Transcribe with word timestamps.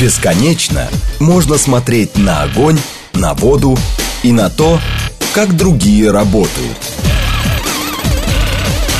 Бесконечно 0.00 0.88
можно 1.18 1.58
смотреть 1.58 2.16
на 2.16 2.42
огонь, 2.42 2.78
на 3.12 3.34
воду 3.34 3.78
и 4.22 4.32
на 4.32 4.48
то, 4.48 4.80
как 5.34 5.54
другие 5.54 6.10
работают. 6.10 6.78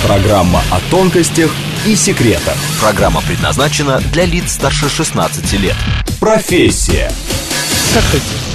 Программа 0.04 0.60
о 0.70 0.78
тонкостях 0.90 1.50
и 1.86 1.96
секретах. 1.96 2.56
Программа 2.80 3.22
предназначена 3.22 4.02
для 4.12 4.26
лиц 4.26 4.52
старше 4.52 4.90
16 4.90 5.52
лет. 5.54 5.76
Профессия. 6.20 7.10
Как 7.94 8.04
хотите. 8.04 8.49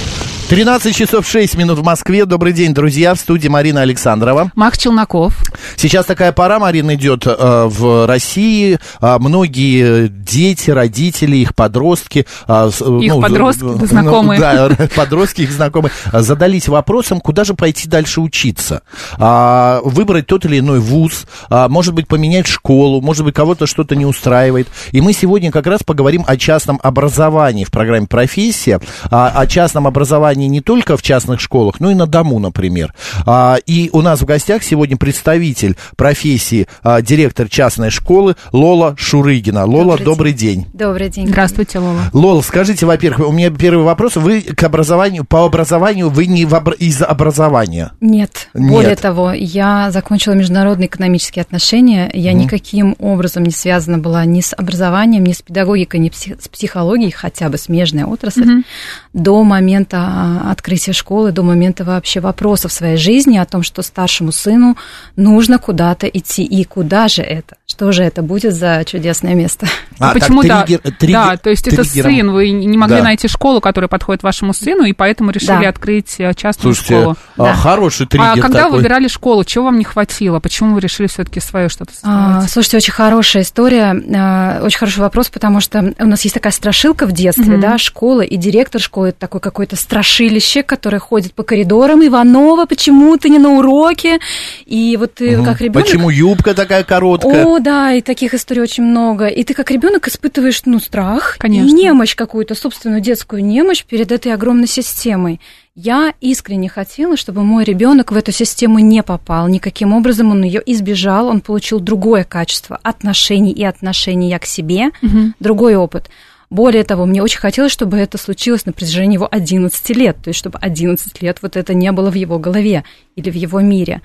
13 0.48 0.94
часов 0.94 1.26
6 1.26 1.56
минут 1.56 1.80
в 1.80 1.82
Москве. 1.82 2.24
Добрый 2.24 2.52
день, 2.52 2.72
друзья. 2.72 3.16
В 3.16 3.18
студии 3.18 3.48
Марина 3.48 3.80
Александрова. 3.80 4.52
Макс 4.54 4.78
Челноков. 4.78 5.34
Сейчас 5.74 6.06
такая 6.06 6.30
пора, 6.30 6.60
Марина, 6.60 6.94
идет 6.94 7.26
э, 7.26 7.64
в 7.66 8.06
России. 8.06 8.78
А, 9.00 9.18
многие 9.18 10.06
дети, 10.06 10.70
родители, 10.70 11.38
их 11.38 11.52
подростки... 11.56 12.26
А, 12.46 12.68
их 12.68 12.80
ну, 12.80 13.20
подростки, 13.20 13.64
ну, 13.64 13.86
знакомые. 13.86 14.38
Да, 14.38 14.70
подростки, 14.94 15.42
их 15.42 15.50
знакомые. 15.50 15.90
Задались 16.12 16.68
вопросом, 16.68 17.20
куда 17.20 17.42
же 17.42 17.54
пойти 17.54 17.88
дальше 17.88 18.20
учиться. 18.20 18.82
А, 19.18 19.80
выбрать 19.82 20.28
тот 20.28 20.44
или 20.44 20.60
иной 20.60 20.78
вуз. 20.78 21.26
А, 21.50 21.68
может 21.68 21.92
быть, 21.92 22.06
поменять 22.06 22.46
школу. 22.46 23.00
Может 23.00 23.24
быть, 23.24 23.34
кого-то 23.34 23.66
что-то 23.66 23.96
не 23.96 24.06
устраивает. 24.06 24.68
И 24.92 25.00
мы 25.00 25.12
сегодня 25.12 25.50
как 25.50 25.66
раз 25.66 25.82
поговорим 25.82 26.24
о 26.24 26.36
частном 26.36 26.78
образовании 26.84 27.64
в 27.64 27.72
программе 27.72 28.06
«Профессия». 28.06 28.80
А, 29.10 29.32
о 29.34 29.48
частном 29.48 29.88
образовании 29.88 30.35
образовании 30.36 30.48
не 30.48 30.60
только 30.60 30.96
в 30.96 31.02
частных 31.02 31.40
школах, 31.40 31.80
но 31.80 31.90
и 31.90 31.94
на 31.94 32.06
дому, 32.06 32.38
например. 32.38 32.94
А, 33.24 33.56
и 33.66 33.90
у 33.92 34.02
нас 34.02 34.20
в 34.20 34.24
гостях 34.24 34.62
сегодня 34.62 34.96
представитель 34.96 35.76
профессии 35.96 36.68
а, 36.82 37.02
директор 37.02 37.48
частной 37.48 37.90
школы 37.90 38.36
Лола 38.52 38.94
Шурыгина. 38.98 39.64
Лола, 39.64 39.96
добрый, 39.96 40.04
добрый 40.04 40.32
день. 40.32 40.62
день. 40.62 40.66
Добрый 40.72 41.08
день. 41.08 41.28
Здравствуйте, 41.28 41.78
Лола. 41.78 42.02
Лола, 42.12 42.42
скажите, 42.42 42.86
во-первых, 42.86 43.28
у 43.28 43.32
меня 43.32 43.50
первый 43.50 43.84
вопрос. 43.84 44.16
Вы 44.16 44.42
к 44.42 44.62
образованию, 44.62 45.24
по 45.24 45.44
образованию, 45.44 46.10
вы 46.10 46.26
не 46.26 46.44
в 46.44 46.56
из 46.78 47.02
образования? 47.02 47.92
Нет. 48.00 48.48
Нет. 48.54 48.70
Более 48.72 48.96
того, 48.96 49.32
я 49.32 49.90
закончила 49.90 50.34
международные 50.34 50.88
экономические 50.88 51.42
отношения. 51.42 52.10
Я 52.12 52.32
mm. 52.32 52.34
никаким 52.34 52.96
образом 52.98 53.44
не 53.44 53.50
связана 53.50 53.98
была 53.98 54.24
ни 54.24 54.40
с 54.40 54.54
образованием, 54.56 55.24
ни 55.24 55.32
с 55.32 55.42
педагогикой, 55.42 56.00
ни 56.00 56.10
с 56.10 56.48
психологией, 56.48 57.10
хотя 57.10 57.48
бы 57.48 57.58
смежная 57.58 58.06
отрасль, 58.06 58.42
mm-hmm. 58.42 58.64
до 59.12 59.42
момента 59.44 60.25
открытия 60.50 60.92
школы 60.92 61.32
до 61.32 61.42
момента 61.42 61.84
вообще 61.84 62.20
вопроса 62.20 62.68
в 62.68 62.72
своей 62.72 62.96
жизни 62.96 63.38
о 63.38 63.46
том, 63.46 63.62
что 63.62 63.82
старшему 63.82 64.32
сыну 64.32 64.76
нужно 65.16 65.58
куда-то 65.58 66.06
идти. 66.06 66.44
И 66.44 66.64
куда 66.64 67.08
же 67.08 67.22
это? 67.22 67.56
Что 67.76 67.92
же 67.92 68.04
это 68.04 68.22
будет 68.22 68.54
за 68.54 68.82
чудесное 68.86 69.34
место? 69.34 69.66
А, 69.98 70.14
Почему 70.14 70.40
триггер, 70.40 70.80
да? 70.82 70.90
Триггер, 70.90 71.14
да, 71.14 71.36
то 71.36 71.50
есть 71.50 71.64
триггером. 71.64 71.86
это 71.86 72.16
сын. 72.16 72.32
Вы 72.32 72.50
не 72.50 72.78
могли 72.78 72.96
да. 72.98 73.02
найти 73.02 73.28
школу, 73.28 73.60
которая 73.60 73.88
подходит 73.88 74.22
вашему 74.22 74.54
сыну, 74.54 74.84
и 74.84 74.94
поэтому 74.94 75.30
решили 75.30 75.62
да. 75.62 75.68
открыть 75.68 76.14
э, 76.18 76.32
частную 76.34 76.74
Слушайте, 76.74 77.00
школу. 77.00 77.16
А, 77.36 77.44
да. 77.44 77.54
Хороший 77.54 78.06
триггер. 78.06 78.30
А 78.30 78.40
когда 78.40 78.62
такой. 78.64 78.78
выбирали 78.78 79.08
школу, 79.08 79.44
чего 79.44 79.66
вам 79.66 79.78
не 79.78 79.84
хватило? 79.84 80.40
Почему 80.40 80.74
вы 80.74 80.80
решили 80.80 81.06
все-таки 81.06 81.40
свое 81.40 81.68
что-то 81.68 81.92
а, 82.02 82.46
Слушайте, 82.48 82.78
очень 82.78 82.92
хорошая 82.94 83.42
история, 83.42 83.94
а, 84.14 84.60
очень 84.62 84.78
хороший 84.78 85.00
вопрос, 85.00 85.28
потому 85.28 85.60
что 85.60 85.94
у 85.98 86.06
нас 86.06 86.22
есть 86.22 86.34
такая 86.34 86.54
страшилка 86.54 87.06
в 87.06 87.12
детстве, 87.12 87.56
mm-hmm. 87.56 87.60
да, 87.60 87.76
школа 87.76 88.22
и 88.22 88.36
директор 88.36 88.80
школы 88.80 89.08
это 89.08 89.18
такой 89.18 89.40
какой-то 89.40 89.76
страшилище, 89.76 90.62
который 90.62 90.98
ходит 90.98 91.34
по 91.34 91.42
коридорам. 91.42 92.06
Иванова, 92.06 92.64
почему 92.64 93.18
ты 93.18 93.28
не 93.28 93.38
на 93.38 93.50
уроке? 93.50 94.18
И 94.64 94.96
вот 94.98 95.14
ты 95.14 95.38
угу. 95.38 95.44
как 95.44 95.60
ребенок. 95.60 95.86
Почему 95.86 96.10
юбка 96.10 96.54
такая 96.54 96.84
короткая? 96.84 97.44
О, 97.44 97.58
да, 97.66 97.92
и 97.94 98.00
таких 98.00 98.32
историй 98.32 98.62
очень 98.62 98.84
много. 98.84 99.26
И 99.26 99.42
ты 99.42 99.52
как 99.52 99.72
ребенок 99.72 100.06
испытываешь, 100.06 100.62
ну, 100.66 100.78
страх, 100.78 101.34
Конечно. 101.36 101.68
и 101.68 101.72
немощь 101.72 102.14
какую-то, 102.14 102.54
собственную 102.54 103.00
детскую 103.00 103.44
немощь 103.44 103.84
перед 103.84 104.12
этой 104.12 104.32
огромной 104.32 104.68
системой. 104.68 105.40
Я 105.74 106.14
искренне 106.20 106.68
хотела, 106.68 107.16
чтобы 107.16 107.42
мой 107.42 107.64
ребенок 107.64 108.12
в 108.12 108.16
эту 108.16 108.30
систему 108.30 108.78
не 108.78 109.02
попал. 109.02 109.48
Никаким 109.48 109.94
образом 109.94 110.30
он 110.30 110.44
ее 110.44 110.62
избежал, 110.64 111.26
он 111.26 111.40
получил 111.40 111.80
другое 111.80 112.22
качество 112.22 112.78
отношений 112.84 113.50
и 113.50 113.64
отношения 113.64 114.38
к 114.38 114.46
себе, 114.46 114.90
угу. 115.02 115.32
другой 115.40 115.74
опыт. 115.74 116.08
Более 116.50 116.84
того, 116.84 117.04
мне 117.04 117.20
очень 117.20 117.40
хотелось, 117.40 117.72
чтобы 117.72 117.96
это 117.96 118.16
случилось 118.16 118.64
на 118.64 118.72
протяжении 118.72 119.14
его 119.14 119.26
11 119.28 119.90
лет, 119.96 120.18
то 120.22 120.28
есть 120.28 120.38
чтобы 120.38 120.60
11 120.60 121.20
лет 121.20 121.38
вот 121.42 121.56
это 121.56 121.74
не 121.74 121.90
было 121.90 122.12
в 122.12 122.14
его 122.14 122.38
голове 122.38 122.84
или 123.16 123.28
в 123.28 123.34
его 123.34 123.60
мире. 123.60 124.02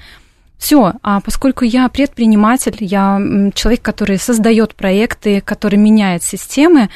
Все, 0.62 0.94
а 1.02 1.22
поскольку 1.22 1.66
я 1.66 1.90
предприниматель, 1.90 2.78
я 2.82 3.20
человек, 3.56 3.82
который 3.82 4.20
создает 4.20 4.76
проекты, 4.76 5.42
который 5.42 5.78
меняет 5.78 6.22
системы, 6.22 6.92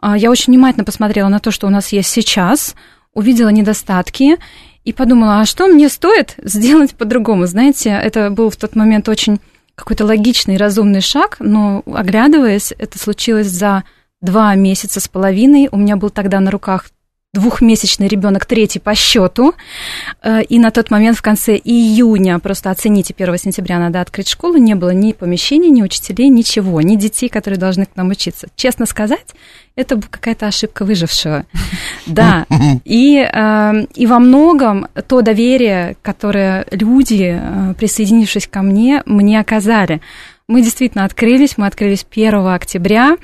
а, 0.00 0.16
я 0.16 0.30
очень 0.30 0.52
внимательно 0.52 0.84
посмотрела 0.84 1.26
на 1.26 1.40
то, 1.40 1.50
что 1.50 1.66
у 1.66 1.70
нас 1.70 1.88
есть 1.88 2.10
сейчас, 2.10 2.76
увидела 3.14 3.48
недостатки 3.48 4.36
и 4.84 4.92
подумала, 4.92 5.40
а 5.40 5.46
что 5.46 5.66
мне 5.66 5.88
стоит 5.88 6.36
сделать 6.44 6.94
по-другому? 6.94 7.46
Знаете, 7.46 7.90
это 7.90 8.30
был 8.30 8.50
в 8.50 8.56
тот 8.56 8.76
момент 8.76 9.08
очень 9.08 9.40
какой-то 9.74 10.04
логичный, 10.04 10.56
разумный 10.56 11.00
шаг, 11.00 11.38
но 11.40 11.82
оглядываясь, 11.86 12.72
это 12.78 13.00
случилось 13.00 13.48
за 13.48 13.82
два 14.20 14.54
месяца 14.54 15.00
с 15.00 15.08
половиной. 15.08 15.68
У 15.72 15.76
меня 15.76 15.96
был 15.96 16.10
тогда 16.10 16.38
на 16.38 16.52
руках 16.52 16.84
двухмесячный 17.34 18.08
ребенок, 18.08 18.46
третий 18.46 18.78
по 18.78 18.94
счету. 18.94 19.54
Э, 20.22 20.42
и 20.42 20.58
на 20.58 20.70
тот 20.70 20.90
момент 20.90 21.18
в 21.18 21.22
конце 21.22 21.56
июня, 21.56 22.38
просто 22.38 22.70
оцените, 22.70 23.14
1 23.16 23.38
сентября 23.38 23.78
надо 23.78 24.00
открыть 24.00 24.28
школу, 24.28 24.56
не 24.56 24.74
было 24.74 24.90
ни 24.90 25.12
помещений, 25.12 25.68
ни 25.68 25.82
учителей, 25.82 26.28
ничего, 26.28 26.80
ни 26.80 26.96
детей, 26.96 27.28
которые 27.28 27.58
должны 27.58 27.84
к 27.84 27.96
нам 27.96 28.08
учиться. 28.08 28.48
Честно 28.56 28.86
сказать, 28.86 29.26
это 29.76 30.00
какая-то 30.00 30.46
ошибка 30.46 30.84
выжившего. 30.84 31.44
Да, 32.06 32.46
и, 32.86 33.18
э, 33.18 33.86
и 33.94 34.06
во 34.06 34.18
многом 34.18 34.88
то 35.06 35.20
доверие, 35.20 35.96
которое 36.00 36.66
люди, 36.70 37.38
э, 37.38 37.74
присоединившись 37.74 38.46
ко 38.46 38.62
мне, 38.62 39.02
мне 39.04 39.38
оказали. 39.38 40.00
Мы 40.48 40.62
действительно 40.62 41.04
открылись, 41.04 41.58
мы 41.58 41.66
открылись 41.66 42.06
1 42.10 42.46
октября, 42.46 43.18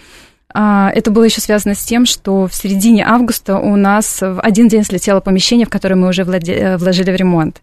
это 0.54 1.10
было 1.10 1.24
еще 1.24 1.40
связано 1.40 1.74
с 1.74 1.82
тем, 1.82 2.06
что 2.06 2.46
в 2.46 2.54
середине 2.54 3.04
августа 3.04 3.58
у 3.58 3.74
нас 3.74 4.20
в 4.20 4.40
один 4.40 4.68
день 4.68 4.84
слетело 4.84 5.20
помещение, 5.20 5.66
в 5.66 5.70
которое 5.70 5.96
мы 5.96 6.08
уже 6.08 6.22
э, 6.22 6.76
вложили 6.76 7.10
в 7.10 7.16
ремонт. 7.16 7.60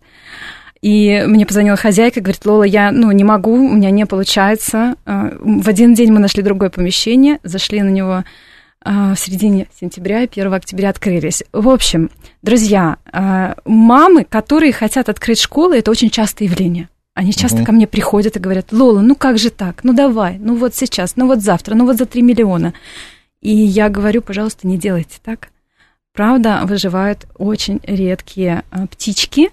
И 0.82 1.24
мне 1.28 1.46
позвонила 1.46 1.78
хозяйка, 1.78 2.22
говорит, 2.22 2.46
Лола, 2.46 2.64
я 2.64 2.92
ну, 2.92 3.12
не 3.12 3.24
могу, 3.24 3.54
у 3.54 3.76
меня 3.76 3.92
не 3.92 4.06
получается. 4.06 4.96
А, 5.06 5.32
в 5.40 5.70
один 5.70 5.94
день 5.94 6.12
мы 6.12 6.20
нашли 6.20 6.44
другое 6.44 6.70
помещение, 6.70 7.40
зашли 7.44 7.82
на 7.82 7.90
него 7.90 8.24
а, 8.84 9.14
в 9.14 9.20
середине 9.20 9.68
сентября, 9.80 10.22
1 10.22 10.54
октября 10.54 10.90
открылись. 10.90 11.44
В 11.54 11.70
общем, 11.70 12.10
друзья, 12.42 12.98
мамы, 13.64 14.26
которые 14.26 14.74
хотят 14.74 15.08
открыть 15.08 15.40
школы, 15.40 15.78
это 15.78 15.92
очень 15.92 16.10
частое 16.10 16.48
явление. 16.48 16.90
Они 17.14 17.34
часто 17.34 17.58
угу. 17.58 17.66
ко 17.66 17.72
мне 17.74 17.88
приходят 17.88 18.38
и 18.38 18.40
говорят, 18.40 18.72
Лола, 18.72 19.02
ну 19.02 19.16
как 19.16 19.38
же 19.38 19.50
так? 19.50 19.84
Ну 19.84 19.94
давай, 19.94 20.38
ну 20.38 20.56
вот 20.56 20.76
сейчас, 20.76 21.18
ну 21.18 21.28
вот 21.28 21.42
завтра, 21.42 21.76
ну 21.76 21.86
вот 21.86 21.98
за 21.98 22.06
3 22.06 22.22
миллиона. 22.22 22.74
И 23.42 23.54
я 23.54 23.90
говорю, 23.90 24.22
пожалуйста, 24.22 24.68
не 24.68 24.78
делайте 24.78 25.18
так. 25.22 25.50
Правда, 26.14 26.62
выживают 26.66 27.26
очень 27.38 27.80
редкие 27.84 28.64
а, 28.70 28.86
птички, 28.88 29.50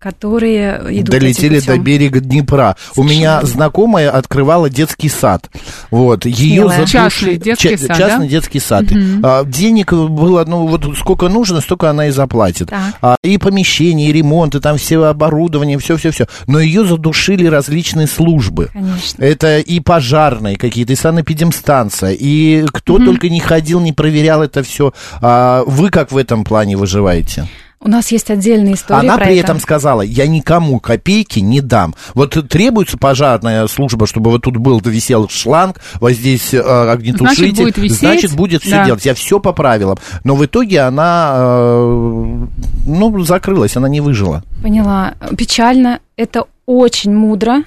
которые 0.00 0.80
идут 1.00 1.10
долетели 1.10 1.60
до 1.60 1.76
берега 1.78 2.20
Днепра. 2.20 2.76
Совершенно. 2.94 3.06
У 3.06 3.08
меня 3.08 3.42
знакомая 3.42 4.10
открывала 4.10 4.70
детский 4.70 5.10
сад. 5.10 5.50
Вот 5.90 6.24
ее 6.24 6.68
задушили. 6.68 6.86
Частный 6.86 7.36
детский 7.36 7.76
сад, 7.76 7.98
частный 7.98 8.26
да? 8.26 8.30
детский 8.30 8.60
сад. 8.60 8.84
Угу. 8.84 9.20
А, 9.22 9.44
денег 9.44 9.92
было, 9.92 10.44
ну 10.46 10.66
вот 10.66 10.96
сколько 10.96 11.28
нужно, 11.28 11.60
столько 11.60 11.90
она 11.90 12.06
и 12.06 12.10
заплатит. 12.10 12.72
А, 13.02 13.16
и 13.22 13.36
помещение, 13.36 14.08
и 14.08 14.12
ремонт, 14.12 14.54
и 14.54 14.60
там 14.60 14.78
все 14.78 15.04
оборудование, 15.04 15.78
все, 15.78 15.98
все, 15.98 16.10
все. 16.10 16.26
Но 16.46 16.60
ее 16.60 16.86
задушили 16.86 17.46
различные 17.46 18.06
службы. 18.06 18.70
Конечно. 18.72 19.22
Это 19.22 19.58
и 19.58 19.80
пожарные 19.80 20.56
какие-то, 20.56 20.94
и 20.94 20.96
санэпидемстанция, 20.96 22.12
и 22.12 22.64
кто 22.72 22.94
угу. 22.94 23.04
только 23.04 23.28
не 23.28 23.40
ходил, 23.40 23.80
не 23.80 23.92
проверял 23.92 24.42
это 24.42 24.62
все. 24.62 24.94
А, 25.20 25.62
вы 25.66 25.90
как 25.90 26.10
в 26.10 26.16
этом 26.16 26.44
плане 26.44 26.78
выживаете? 26.78 27.46
У 27.82 27.88
нас 27.88 28.12
есть 28.12 28.30
отдельная 28.30 28.74
история. 28.74 29.00
Она 29.00 29.16
при 29.16 29.38
это. 29.38 29.46
этом 29.46 29.60
сказала: 29.60 30.02
я 30.02 30.26
никому 30.26 30.80
копейки 30.80 31.38
не 31.38 31.62
дам. 31.62 31.94
Вот 32.12 32.36
требуется 32.48 32.98
пожарная 32.98 33.66
служба, 33.68 34.06
чтобы 34.06 34.30
вот 34.30 34.42
тут 34.42 34.58
был 34.58 34.80
висел 34.84 35.30
шланг, 35.30 35.80
вот 35.98 36.12
здесь 36.12 36.52
э, 36.52 36.60
огнетушитель, 36.60 37.54
значит 37.54 37.56
будет, 37.56 37.78
висеть. 37.78 37.98
значит 37.98 38.32
будет 38.34 38.62
все 38.62 38.72
да. 38.72 38.84
делать. 38.84 39.06
Я 39.06 39.14
все 39.14 39.40
по 39.40 39.54
правилам. 39.54 39.96
Но 40.24 40.36
в 40.36 40.44
итоге 40.44 40.80
она 40.80 41.36
э, 41.38 42.46
ну 42.84 43.24
закрылась, 43.24 43.78
она 43.78 43.88
не 43.88 44.02
выжила. 44.02 44.44
Поняла. 44.62 45.14
Печально. 45.38 46.00
Это 46.16 46.44
очень 46.66 47.14
мудро 47.14 47.64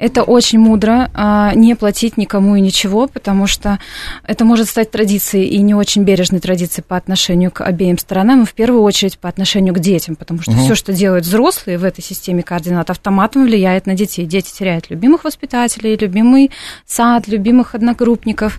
это 0.00 0.22
очень 0.22 0.58
мудро, 0.58 1.10
а, 1.12 1.52
не 1.54 1.76
платить 1.76 2.16
никому 2.16 2.56
и 2.56 2.60
ничего, 2.60 3.06
потому 3.06 3.46
что 3.46 3.78
это 4.26 4.46
может 4.46 4.68
стать 4.68 4.90
традицией 4.90 5.46
и 5.46 5.58
не 5.58 5.74
очень 5.74 6.04
бережной 6.04 6.40
традицией 6.40 6.84
по 6.88 6.96
отношению 6.96 7.50
к 7.50 7.60
обеим 7.60 7.98
сторонам, 7.98 8.42
и 8.42 8.46
в 8.46 8.54
первую 8.54 8.82
очередь 8.82 9.18
по 9.18 9.28
отношению 9.28 9.74
к 9.74 9.78
детям, 9.78 10.16
потому 10.16 10.40
что 10.40 10.52
угу. 10.52 10.60
все, 10.60 10.74
что 10.74 10.94
делают 10.94 11.26
взрослые 11.26 11.76
в 11.76 11.84
этой 11.84 12.02
системе 12.02 12.42
координат, 12.42 12.88
автоматом 12.88 13.44
влияет 13.44 13.84
на 13.86 13.94
детей. 13.94 14.24
Дети 14.24 14.50
теряют 14.50 14.88
любимых 14.88 15.24
воспитателей, 15.24 15.96
любимый 15.96 16.50
сад, 16.86 17.28
любимых 17.28 17.74
одногруппников. 17.74 18.58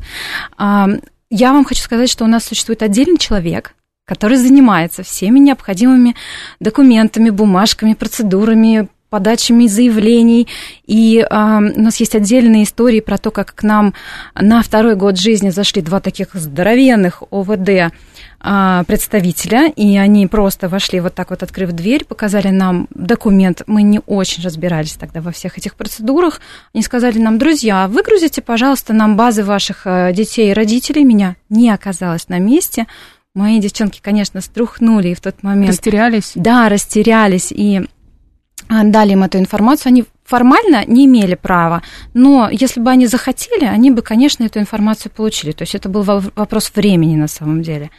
А, 0.58 0.88
я 1.32 1.54
вам 1.54 1.66
хочу 1.66 1.82
сказать, 1.82 2.10
что 2.10 2.24
у 2.24 2.28
нас 2.28 2.46
существует 2.46 2.84
отдельный 2.84 3.18
человек, 3.18 3.74
который 4.06 4.38
занимается 4.38 5.02
всеми 5.02 5.40
необходимыми 5.40 6.16
документами, 6.60 7.32
бумажками, 7.32 7.96
процедурами, 7.96 8.90
подачами 9.12 9.68
заявлений. 9.68 10.48
И 10.88 11.20
э, 11.20 11.26
у 11.30 11.82
нас 11.82 11.98
есть 11.98 12.16
отдельные 12.16 12.64
истории 12.64 13.02
про 13.02 13.18
то, 13.18 13.30
как 13.30 13.54
к 13.54 13.62
нам 13.62 13.94
на 14.34 14.64
второй 14.64 14.96
год 14.96 15.20
жизни 15.20 15.50
зашли 15.50 15.82
два 15.82 16.00
таких 16.00 16.30
здоровенных 16.34 17.22
ОВД 17.30 17.70
э, 17.70 18.84
представителя, 18.88 19.68
и 19.76 19.98
они 19.98 20.28
просто 20.28 20.70
вошли 20.70 21.02
вот 21.02 21.14
так 21.14 21.30
вот, 21.30 21.44
открыв 21.44 21.74
дверь, 21.74 22.06
показали 22.06 22.48
нам 22.48 22.88
документ. 22.96 23.64
Мы 23.68 23.84
не 23.84 24.00
очень 24.06 24.44
разбирались 24.44 24.94
тогда 24.94 25.20
во 25.20 25.32
всех 25.32 25.58
этих 25.58 25.76
процедурах. 25.76 26.40
Они 26.74 26.82
сказали 26.82 27.20
нам, 27.20 27.38
друзья, 27.38 27.90
выгрузите, 27.90 28.42
пожалуйста, 28.42 28.94
нам 28.94 29.18
базы 29.18 29.44
ваших 29.44 29.82
э, 29.86 30.14
детей 30.14 30.52
и 30.52 30.54
родителей. 30.54 31.04
Меня 31.04 31.36
не 31.50 31.70
оказалось 31.70 32.30
на 32.30 32.40
месте. 32.40 32.88
Мои 33.34 33.60
девчонки, 33.60 34.00
конечно, 34.02 34.40
струхнули 34.40 35.10
и 35.10 35.16
в 35.16 35.20
тот 35.20 35.44
момент... 35.44 35.72
Растерялись? 35.72 36.32
Да, 36.36 36.70
растерялись. 36.70 37.52
И 37.52 37.82
дали 38.84 39.12
им 39.14 39.24
эту 39.24 39.38
информацию, 39.38 39.90
они 39.90 40.06
формально 40.24 40.86
не 40.86 41.06
имели 41.06 41.36
права, 41.36 41.82
но 42.14 42.50
если 42.50 42.80
бы 42.80 42.90
они 42.90 43.08
захотели, 43.08 43.66
они 43.66 43.92
бы, 43.92 44.02
конечно, 44.02 44.46
эту 44.46 44.60
информацию 44.60 45.12
получили. 45.12 45.52
То 45.52 45.64
есть 45.64 45.76
это 45.76 45.90
был 45.90 46.04
вопрос 46.04 46.72
времени 46.74 47.16
на 47.16 47.28
самом 47.28 47.62
деле. 47.62 47.92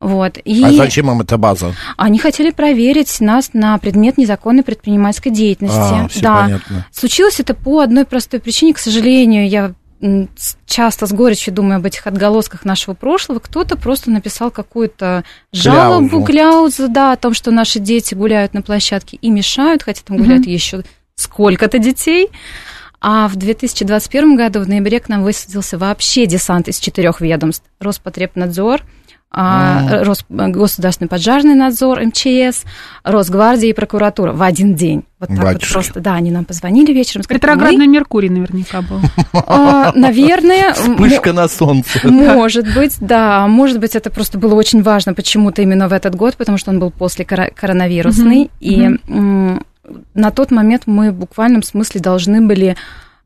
Вот. 0.00 0.38
И 0.44 0.64
а 0.64 0.72
зачем 0.72 1.10
им 1.10 1.20
эта 1.20 1.36
база? 1.36 1.74
Они 1.98 2.18
хотели 2.18 2.50
проверить 2.50 3.20
нас 3.20 3.50
на 3.52 3.76
предмет 3.78 4.16
незаконной 4.16 4.62
предпринимательской 4.62 5.30
деятельности. 5.30 5.78
А, 5.78 6.08
все 6.08 6.20
да. 6.20 6.42
понятно. 6.42 6.86
Случилось 6.90 7.38
это 7.38 7.54
по 7.54 7.80
одной 7.80 8.06
простой 8.06 8.40
причине, 8.40 8.72
к 8.72 8.78
сожалению, 8.78 9.46
я 9.46 9.74
часто 10.66 11.06
с 11.06 11.12
горечью 11.12 11.52
думаю 11.52 11.76
об 11.76 11.86
этих 11.86 12.06
отголосках 12.06 12.64
нашего 12.64 12.94
прошлого, 12.94 13.38
кто-то 13.38 13.76
просто 13.76 14.10
написал 14.10 14.50
какую-то 14.50 15.24
жалобу, 15.52 16.24
кляузу, 16.24 16.88
да, 16.88 17.12
о 17.12 17.16
том, 17.16 17.34
что 17.34 17.50
наши 17.50 17.78
дети 17.78 18.14
гуляют 18.14 18.54
на 18.54 18.62
площадке 18.62 19.18
и 19.20 19.30
мешают, 19.30 19.82
хотя 19.82 20.02
там 20.04 20.16
гуляют 20.16 20.42
угу. 20.42 20.50
еще 20.50 20.82
сколько-то 21.16 21.78
детей. 21.78 22.28
А 23.02 23.28
в 23.28 23.36
2021 23.36 24.36
году 24.36 24.60
в 24.60 24.68
ноябре 24.68 25.00
к 25.00 25.08
нам 25.08 25.22
высадился 25.22 25.78
вообще 25.78 26.26
десант 26.26 26.68
из 26.68 26.78
четырех 26.78 27.20
ведомств. 27.20 27.64
Роспотребнадзор– 27.80 28.82
а, 29.32 30.02
Рос, 30.04 30.24
Государственный 30.28 31.08
поджарный 31.08 31.54
надзор, 31.54 32.00
МЧС, 32.00 32.64
Росгвардия 33.04 33.70
и 33.70 33.72
прокуратура 33.72 34.32
в 34.32 34.42
один 34.42 34.74
день. 34.74 35.04
Вот 35.20 35.28
так 35.28 35.38
Батюшки. 35.38 35.66
вот 35.66 35.72
просто, 35.72 36.00
да, 36.00 36.14
они 36.14 36.32
нам 36.32 36.44
позвонили 36.44 36.92
вечером. 36.92 37.22
Сказали, 37.22 37.38
Ретроградный 37.38 37.86
мы... 37.86 37.92
Меркурий 37.92 38.28
наверняка 38.28 38.82
был. 38.82 39.00
А, 39.32 39.92
наверное. 39.94 40.72
Вспышка 40.74 41.32
на 41.32 41.46
солнце. 41.46 42.00
Может 42.08 42.74
быть, 42.74 42.96
да. 43.00 43.46
Может 43.46 43.78
быть, 43.78 43.94
это 43.94 44.10
просто 44.10 44.36
было 44.38 44.54
очень 44.54 44.82
важно 44.82 45.14
почему-то 45.14 45.62
именно 45.62 45.88
в 45.88 45.92
этот 45.92 46.16
год, 46.16 46.36
потому 46.36 46.58
что 46.58 46.70
он 46.70 46.80
был 46.80 46.90
после 46.90 47.24
коронавирусный. 47.24 48.50
И 48.58 48.90
на 50.14 50.30
тот 50.30 50.50
момент 50.50 50.82
мы 50.86 51.12
в 51.12 51.14
буквальном 51.14 51.62
смысле 51.62 52.00
должны 52.00 52.40
были 52.40 52.76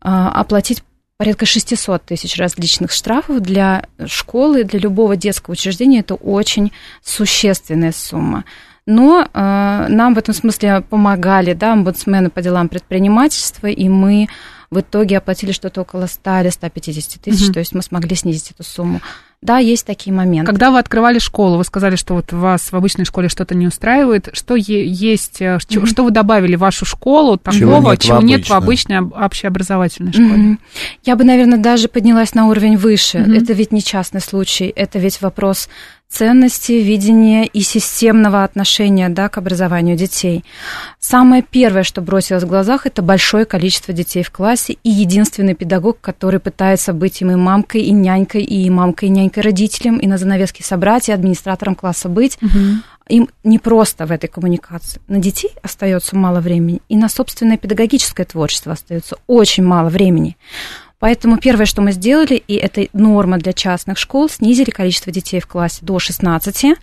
а, 0.01 0.31
оплатить 0.31 0.83
порядка 1.17 1.47
600 1.47 2.05
тысяч 2.05 2.37
различных 2.39 2.91
штрафов 2.93 3.41
для 3.41 3.87
школы, 4.07 4.65
для 4.65 4.81
любого 4.81 5.17
детского 5.17 5.53
учреждения 5.53 6.01
это 6.01 6.15
очень 6.15 6.73
существенная 7.03 7.93
сумма. 7.93 8.45
Но 8.87 9.23
э, 9.23 9.87
нам 9.89 10.15
в 10.15 10.19
этом 10.19 10.35
смысле 10.35 10.83
помогали, 10.83 11.55
да, 11.55 11.73
омбудсмены 11.73 12.29
по 12.31 12.43
делам 12.43 12.69
предпринимательства, 12.69 13.69
и 13.69 13.89
мы 13.89 14.29
в 14.75 14.81
итоге 14.81 15.19
оплатили 15.19 15.53
что-то 15.53 15.83
около 15.83 16.07
100 16.07 16.41
или 16.41 16.49
150 16.51 17.23
тысяч, 17.23 17.47
угу. 17.47 17.53
то 17.55 17.59
есть 17.61 17.75
мы 17.75 17.83
смогли 17.83 18.15
снизить 18.17 18.51
эту 18.51 18.63
сумму. 18.63 19.01
Да, 19.41 19.59
есть 19.59 19.85
такие 19.85 20.13
моменты. 20.15 20.51
Когда 20.51 20.71
вы 20.71 20.79
открывали 20.79 21.19
школу, 21.19 21.59
вы 21.59 21.65
сказали, 21.65 21.97
что 21.97 22.15
вот 22.15 22.33
вас 22.33 22.73
в 22.73 22.75
обычной 22.75 23.05
школе 23.05 23.29
что-то 23.29 23.55
не 23.55 23.67
устраивает. 23.67 24.31
Что 24.33 24.57
есть, 24.57 25.43
mm-hmm. 25.43 25.85
что 25.87 26.03
вы 26.03 26.11
добавили 26.13 26.57
в 26.57 26.61
вашу 26.61 26.87
школу 26.87 27.37
такого, 27.37 27.59
чего 27.59 27.79
нет, 27.79 28.01
чего 28.01 28.19
в, 28.21 28.25
нет 28.25 28.49
в 28.49 28.53
обычной 28.53 29.01
общеобразовательной 29.01 30.13
школе? 30.13 30.53
Mm-hmm. 30.53 30.59
Я 31.05 31.17
бы, 31.17 31.25
наверное, 31.25 31.59
даже 31.59 31.89
поднялась 31.89 32.35
на 32.35 32.47
уровень 32.47 32.79
выше. 32.79 33.19
Mm-hmm. 33.19 33.43
Это 33.43 33.53
ведь 33.53 33.71
не 33.71 33.83
частный 33.83 34.23
случай, 34.23 34.73
это 34.75 34.99
ведь 34.99 35.21
вопрос 35.21 35.69
ценности, 36.15 36.73
видения 36.73 37.45
и 37.45 37.61
системного 37.61 38.45
отношения 38.45 39.09
да, 39.09 39.29
к 39.29 39.37
образованию 39.39 39.97
детей. 39.97 40.45
Самое 41.01 41.43
первое, 41.43 41.83
что 41.83 42.01
бросилось 42.01 42.45
в 42.45 42.49
глазах, 42.49 42.87
это 42.87 43.03
большое 43.03 43.45
количество 43.45 43.93
детей 43.93 44.23
в 44.23 44.31
классе 44.31 44.77
и 44.85 44.91
единственный 44.91 45.55
педагог, 45.55 46.01
который 46.01 46.39
пытается 46.39 46.93
быть 46.93 47.21
им 47.21 47.33
и 47.33 47.35
мамкой, 47.35 47.83
и 47.83 47.91
нянькой, 47.91 48.43
и 48.43 48.71
мамкой, 48.71 49.09
и 49.09 49.13
нянькой 49.13 49.43
родителям, 49.43 49.99
и 49.99 50.07
на 50.07 50.17
занавеске 50.17 50.63
собрать, 50.63 51.09
и 51.09 51.13
администратором 51.13 51.75
класса 51.75 52.09
быть. 52.09 52.39
Угу. 52.41 52.59
Им 53.09 53.29
не 53.43 53.59
просто 53.59 54.07
в 54.07 54.13
этой 54.13 54.29
коммуникации. 54.29 55.01
На 55.09 55.19
детей 55.19 55.51
остается 55.63 56.17
мало 56.17 56.41
времени, 56.41 56.81
и 56.89 56.97
на 56.97 57.09
собственное 57.09 57.59
педагогическое 57.59 58.25
творчество 58.25 58.73
остается 58.73 59.17
очень 59.27 59.65
мало 59.65 59.89
времени. 59.89 60.37
Поэтому 61.05 61.37
первое, 61.37 61.67
что 61.67 61.83
мы 61.83 61.93
сделали, 61.93 62.43
и 62.49 62.55
это 62.55 62.87
норма 62.95 63.37
для 63.37 63.53
частных 63.53 63.99
школ, 63.99 64.31
снизили 64.31 64.71
количество 64.71 65.13
детей 65.13 65.39
в 65.39 65.47
классе 65.47 65.81
до 65.83 65.99
16, 65.99 66.79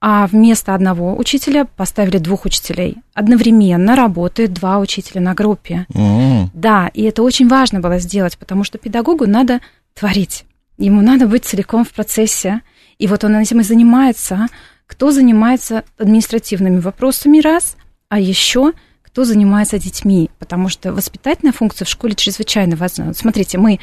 а 0.00 0.28
вместо 0.28 0.72
одного 0.72 1.16
учителя 1.18 1.64
поставили 1.64 2.18
двух 2.18 2.44
учителей. 2.44 2.98
Одновременно 3.12 3.96
работают 3.96 4.52
два 4.52 4.78
учителя 4.78 5.20
на 5.20 5.34
группе. 5.34 5.84
Mm-hmm. 5.92 6.50
Да, 6.54 6.92
и 6.94 7.02
это 7.02 7.24
очень 7.24 7.48
важно 7.48 7.80
было 7.80 7.98
сделать, 7.98 8.38
потому 8.38 8.62
что 8.62 8.78
педагогу 8.78 9.26
надо 9.26 9.58
творить. 9.94 10.44
Ему 10.78 11.00
надо 11.00 11.26
быть 11.26 11.44
целиком 11.44 11.84
в 11.84 11.90
процессе. 11.90 12.60
И 13.00 13.08
вот 13.08 13.24
он 13.24 13.34
этим 13.34 13.58
и 13.58 13.64
занимается. 13.64 14.46
Кто 14.86 15.10
занимается 15.10 15.82
административными 15.98 16.78
вопросами 16.78 17.40
раз, 17.40 17.76
а 18.08 18.20
еще 18.20 18.74
кто 19.20 19.24
занимается 19.26 19.78
детьми, 19.78 20.30
потому 20.38 20.70
что 20.70 20.94
воспитательная 20.94 21.52
функция 21.52 21.84
в 21.84 21.90
школе 21.90 22.14
чрезвычайно 22.14 22.74
важна. 22.74 23.12
Смотрите, 23.12 23.58
мы 23.58 23.78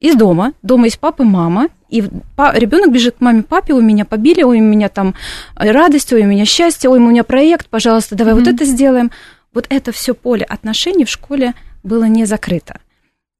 из 0.00 0.16
дома, 0.16 0.54
дома 0.62 0.86
есть 0.86 0.98
папа, 0.98 1.24
мама, 1.24 1.68
и 1.90 2.00
ребенок 2.00 2.90
бежит 2.90 3.16
к 3.16 3.20
маме, 3.20 3.42
папе, 3.42 3.74
у 3.74 3.82
меня 3.82 4.06
побили, 4.06 4.42
ой, 4.42 4.60
у 4.60 4.64
меня 4.64 4.88
там 4.88 5.14
радость, 5.56 6.10
ой, 6.14 6.22
у 6.22 6.26
меня 6.26 6.46
счастье, 6.46 6.88
ой, 6.88 7.00
у 7.00 7.06
меня 7.06 7.22
проект, 7.22 7.68
пожалуйста, 7.68 8.14
давай 8.14 8.32
mm-hmm. 8.32 8.38
вот 8.38 8.48
это 8.48 8.64
сделаем. 8.64 9.10
Вот 9.52 9.66
это 9.68 9.92
все 9.92 10.14
поле 10.14 10.46
отношений 10.46 11.04
в 11.04 11.10
школе 11.10 11.52
было 11.82 12.04
не 12.04 12.24
закрыто. 12.24 12.80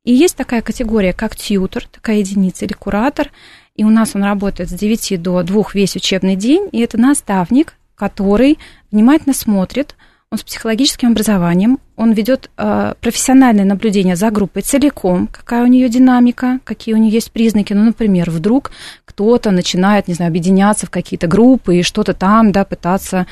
И 0.04 0.12
есть 0.12 0.36
такая 0.36 0.60
категория, 0.60 1.14
как 1.14 1.34
тьютер, 1.34 1.88
такая 1.90 2.16
единица, 2.16 2.66
или 2.66 2.74
куратор, 2.74 3.30
и 3.74 3.84
у 3.84 3.88
нас 3.88 4.10
он 4.14 4.22
работает 4.22 4.68
с 4.68 4.74
9 4.74 5.22
до 5.22 5.42
2 5.42 5.64
весь 5.72 5.96
учебный 5.96 6.36
день, 6.36 6.68
и 6.72 6.80
это 6.80 6.98
наставник, 6.98 7.72
который 7.94 8.58
внимательно 8.90 9.34
смотрит, 9.34 9.94
он 10.30 10.38
с 10.38 10.42
психологическим 10.42 11.12
образованием, 11.12 11.78
он 11.96 12.12
ведет 12.12 12.50
э, 12.58 12.94
профессиональное 13.00 13.64
наблюдение 13.64 14.14
за 14.14 14.30
группой 14.30 14.60
целиком, 14.60 15.26
какая 15.26 15.64
у 15.64 15.66
нее 15.66 15.88
динамика, 15.88 16.60
какие 16.64 16.94
у 16.94 16.98
нее 16.98 17.10
есть 17.10 17.32
признаки. 17.32 17.72
Ну, 17.72 17.84
например, 17.84 18.30
вдруг 18.30 18.70
кто-то 19.06 19.50
начинает, 19.50 20.06
не 20.06 20.14
знаю, 20.14 20.28
объединяться 20.28 20.86
в 20.86 20.90
какие-то 20.90 21.28
группы 21.28 21.76
и 21.76 21.82
что-то 21.82 22.12
там, 22.12 22.52
да, 22.52 22.66
пытаться 22.66 23.26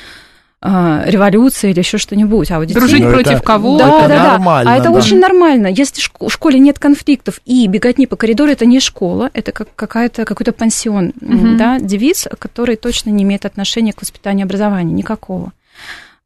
э, 0.59 1.03
революция 1.05 1.69
или 1.69 1.77
еще 1.77 1.99
что-нибудь. 1.99 2.49
А 2.49 2.57
вот 2.57 2.65
детей... 2.65 2.79
Дружить 2.79 3.03
Но 3.03 3.11
против 3.11 3.31
это, 3.33 3.43
кого? 3.43 3.77
Да, 3.77 3.99
это 3.99 4.07
да, 4.07 4.23
нормально, 4.31 4.71
да. 4.71 4.75
А 4.75 4.79
это 4.79 4.89
да. 4.89 4.97
очень 4.97 5.19
нормально. 5.19 5.67
Если 5.67 6.01
в 6.01 6.31
школе 6.31 6.57
нет 6.57 6.79
конфликтов 6.79 7.41
и 7.45 7.67
беготни 7.67 8.07
по 8.07 8.15
коридору, 8.15 8.49
это 8.49 8.65
не 8.65 8.79
школа, 8.79 9.29
это 9.33 9.51
как 9.51 9.67
какая-то, 9.75 10.25
какой-то 10.25 10.51
пансион, 10.51 11.13
угу. 11.21 11.57
да, 11.57 11.79
девиц, 11.79 12.27
который 12.39 12.75
точно 12.75 13.11
не 13.11 13.23
имеет 13.23 13.45
отношения 13.45 13.93
к 13.93 14.01
воспитанию 14.01 14.45
и 14.45 14.47
образованию, 14.47 14.95
никакого. 14.95 15.53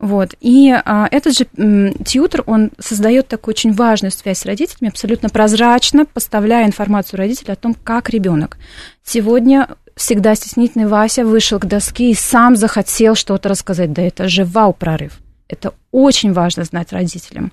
Вот. 0.01 0.34
И 0.41 0.72
а, 0.72 1.08
этот 1.12 1.38
же 1.38 1.46
м, 1.58 1.93
тьютер, 2.03 2.43
он 2.48 2.72
создает 2.79 3.27
такую 3.27 3.53
очень 3.53 3.72
важную 3.72 4.12
связь 4.12 4.39
с 4.39 4.46
родителями, 4.48 4.89
абсолютно 4.89 5.29
прозрачно 5.29 6.05
поставляя 6.05 6.65
информацию 6.65 7.20
родителю 7.20 7.53
о 7.53 7.55
том, 7.55 7.75
как 7.75 8.10
ребенок. 8.10 8.58
Сегодня 9.03 9.70
всегда 9.96 10.34
стеснительный 10.34 10.88
Вася 10.88 11.24
вышел 11.24 11.60
к 11.60 11.67
доске 11.67 12.10
и 12.10 12.15
сам 12.15 12.55
захотел 12.55 13.13
что-то 13.13 13.48
рассказать. 13.48 13.93
Да 13.93 14.01
это 14.01 14.27
же 14.27 14.43
вау-прорыв. 14.43 15.20
Это 15.48 15.75
очень 15.91 16.34
важно 16.34 16.63
знать 16.63 16.91
родителям. 16.91 17.51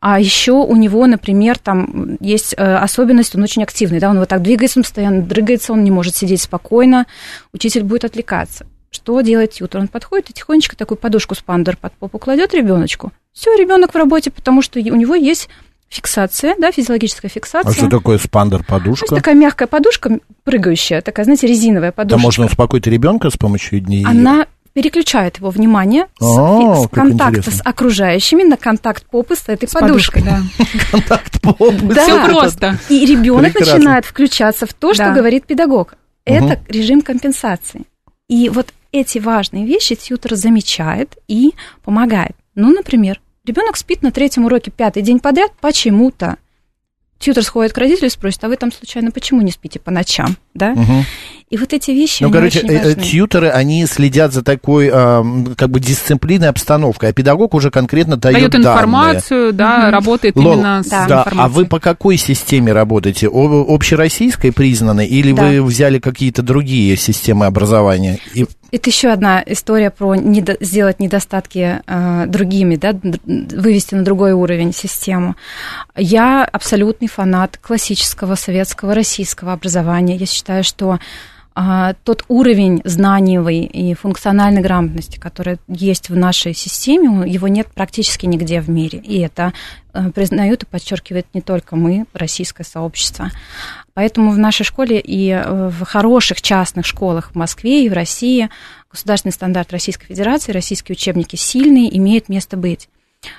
А 0.00 0.18
еще 0.18 0.52
у 0.52 0.74
него, 0.74 1.06
например, 1.06 1.56
там 1.56 2.16
есть 2.18 2.54
э, 2.56 2.76
особенность, 2.76 3.36
он 3.36 3.44
очень 3.44 3.62
активный, 3.62 4.00
да, 4.00 4.10
он 4.10 4.18
вот 4.18 4.28
так 4.28 4.42
двигается, 4.42 4.80
он 4.80 4.82
постоянно 4.82 5.22
дрыгается, 5.22 5.72
он 5.72 5.84
не 5.84 5.92
может 5.92 6.16
сидеть 6.16 6.42
спокойно, 6.42 7.06
учитель 7.52 7.84
будет 7.84 8.04
отвлекаться. 8.04 8.66
Что 8.96 9.20
делает 9.20 9.52
тьютер? 9.52 9.82
Он 9.82 9.88
подходит 9.88 10.30
и 10.30 10.32
тихонечко 10.32 10.74
такую 10.74 10.96
подушку 10.96 11.34
с 11.34 11.38
пандер 11.38 11.76
под 11.76 11.92
попу 11.92 12.18
кладет 12.18 12.54
ребеночку. 12.54 13.12
Все, 13.34 13.54
ребенок 13.54 13.92
в 13.92 13.96
работе, 13.96 14.30
потому 14.30 14.62
что 14.62 14.78
у 14.78 14.96
него 14.96 15.14
есть 15.14 15.50
фиксация, 15.90 16.56
да, 16.58 16.72
физиологическая 16.72 17.30
фиксация. 17.30 17.70
А 17.70 17.74
что 17.74 17.90
такое 17.90 18.16
спандер 18.16 18.64
подушка? 18.64 19.06
То 19.06 19.16
такая 19.16 19.34
мягкая 19.34 19.68
подушка, 19.68 20.18
прыгающая, 20.44 21.02
такая, 21.02 21.24
знаете, 21.24 21.46
резиновая 21.46 21.92
подушка. 21.92 22.16
Да 22.16 22.22
можно 22.22 22.46
успокоить 22.46 22.86
ребенка 22.86 23.28
с 23.28 23.36
помощью 23.36 23.80
дней. 23.80 24.02
Она 24.06 24.46
переключает 24.72 25.36
его 25.36 25.50
внимание 25.50 26.06
с, 26.18 26.24
с 26.24 26.88
контакта 26.88 27.40
интересно. 27.40 27.52
с 27.52 27.60
окружающими 27.66 28.44
на 28.44 28.56
контакт 28.56 29.04
попы 29.04 29.36
с 29.36 29.46
этой 29.46 29.68
с 29.68 29.72
подушкой. 29.72 30.24
Контакт 30.90 31.40
попы. 31.42 31.94
Все 31.94 32.24
просто. 32.24 32.78
И 32.88 33.04
ребенок 33.04 33.54
начинает 33.54 34.06
включаться 34.06 34.64
в 34.66 34.72
то, 34.72 34.94
что 34.94 35.12
говорит 35.12 35.44
педагог 35.44 35.94
Это 36.24 36.60
режим 36.68 37.02
компенсации. 37.02 37.82
И 38.28 38.48
вот 38.48 38.66
эти 38.92 39.18
важные 39.18 39.66
вещи 39.66 39.94
тьютер 39.94 40.34
замечает 40.34 41.16
и 41.28 41.54
помогает. 41.84 42.36
Ну, 42.54 42.72
например, 42.72 43.20
ребенок 43.44 43.76
спит 43.76 44.02
на 44.02 44.10
третьем 44.10 44.44
уроке 44.44 44.70
пятый 44.70 45.02
день 45.02 45.20
подряд 45.20 45.52
почему-то. 45.60 46.36
Тьютер 47.18 47.44
сходит 47.44 47.72
к 47.72 47.78
родителю 47.78 48.08
и 48.08 48.10
спросит, 48.10 48.44
а 48.44 48.48
вы 48.48 48.56
там 48.56 48.70
случайно 48.70 49.10
почему 49.10 49.40
не 49.40 49.50
спите 49.50 49.80
по 49.80 49.90
ночам, 49.90 50.36
да? 50.52 50.72
Угу. 50.72 51.04
И 51.48 51.56
вот 51.56 51.72
эти 51.72 51.90
вещи, 51.90 52.24
Ну, 52.24 52.30
короче, 52.30 52.58
очень 52.58 52.70
э, 52.70 52.84
важны. 52.84 53.02
тьютеры, 53.02 53.48
они 53.48 53.86
следят 53.86 54.34
за 54.34 54.42
такой, 54.42 54.90
э, 54.92 55.24
как 55.56 55.70
бы, 55.70 55.80
дисциплиной, 55.80 56.48
обстановкой, 56.48 57.10
а 57.10 57.12
педагог 57.14 57.54
уже 57.54 57.70
конкретно 57.70 58.18
дает, 58.18 58.50
дает 58.50 58.54
информацию, 58.56 59.54
да, 59.54 59.84
угу. 59.84 59.92
работает 59.92 60.36
Ло, 60.36 60.52
именно 60.52 60.82
с 60.82 60.88
да. 60.88 61.04
информацией. 61.04 61.40
А 61.40 61.48
вы 61.48 61.64
по 61.64 61.80
какой 61.80 62.18
системе 62.18 62.72
работаете? 62.72 63.28
Общероссийской 63.32 64.52
признанной 64.52 65.06
или 65.06 65.32
да. 65.32 65.42
вы 65.42 65.62
взяли 65.62 65.98
какие-то 65.98 66.42
другие 66.42 66.96
системы 66.98 67.46
образования? 67.46 68.18
И... 68.34 68.44
Это 68.72 68.90
еще 68.90 69.08
одна 69.10 69.42
история 69.46 69.90
про 69.90 70.14
недо, 70.14 70.56
сделать 70.60 70.98
недостатки 70.98 71.80
э, 71.86 72.24
другими, 72.26 72.76
да, 72.76 72.98
вывести 73.24 73.94
на 73.94 74.04
другой 74.04 74.32
уровень 74.32 74.72
систему. 74.72 75.36
Я 75.94 76.44
абсолютный 76.44 77.08
фанат 77.08 77.58
классического 77.58 78.34
советского 78.34 78.94
российского 78.94 79.52
образования. 79.52 80.16
Я 80.16 80.26
считаю, 80.26 80.64
что 80.64 80.98
а, 81.58 81.94
тот 82.04 82.22
уровень 82.28 82.82
знаниевой 82.84 83.60
и 83.60 83.94
функциональной 83.94 84.60
грамотности, 84.60 85.18
который 85.18 85.56
есть 85.68 86.10
в 86.10 86.16
нашей 86.16 86.52
системе, 86.52 87.26
его 87.26 87.48
нет 87.48 87.68
практически 87.74 88.26
нигде 88.26 88.60
в 88.60 88.68
мире. 88.68 88.98
И 88.98 89.20
это 89.20 89.54
э, 89.94 90.10
признают 90.10 90.64
и 90.64 90.66
подчеркивает 90.66 91.26
не 91.32 91.40
только 91.40 91.74
мы, 91.74 92.04
российское 92.12 92.62
сообщество. 92.62 93.30
Поэтому 93.96 94.30
в 94.30 94.36
нашей 94.36 94.64
школе 94.64 95.00
и 95.00 95.30
э, 95.30 95.70
в 95.70 95.82
хороших 95.86 96.42
частных 96.42 96.84
школах 96.84 97.30
в 97.30 97.34
Москве 97.34 97.86
и 97.86 97.88
в 97.88 97.94
России 97.94 98.50
государственный 98.90 99.32
стандарт 99.32 99.72
Российской 99.72 100.08
Федерации, 100.08 100.52
российские 100.52 100.92
учебники 100.96 101.36
сильные, 101.36 101.96
имеют 101.96 102.28
место 102.28 102.58
быть. 102.58 102.90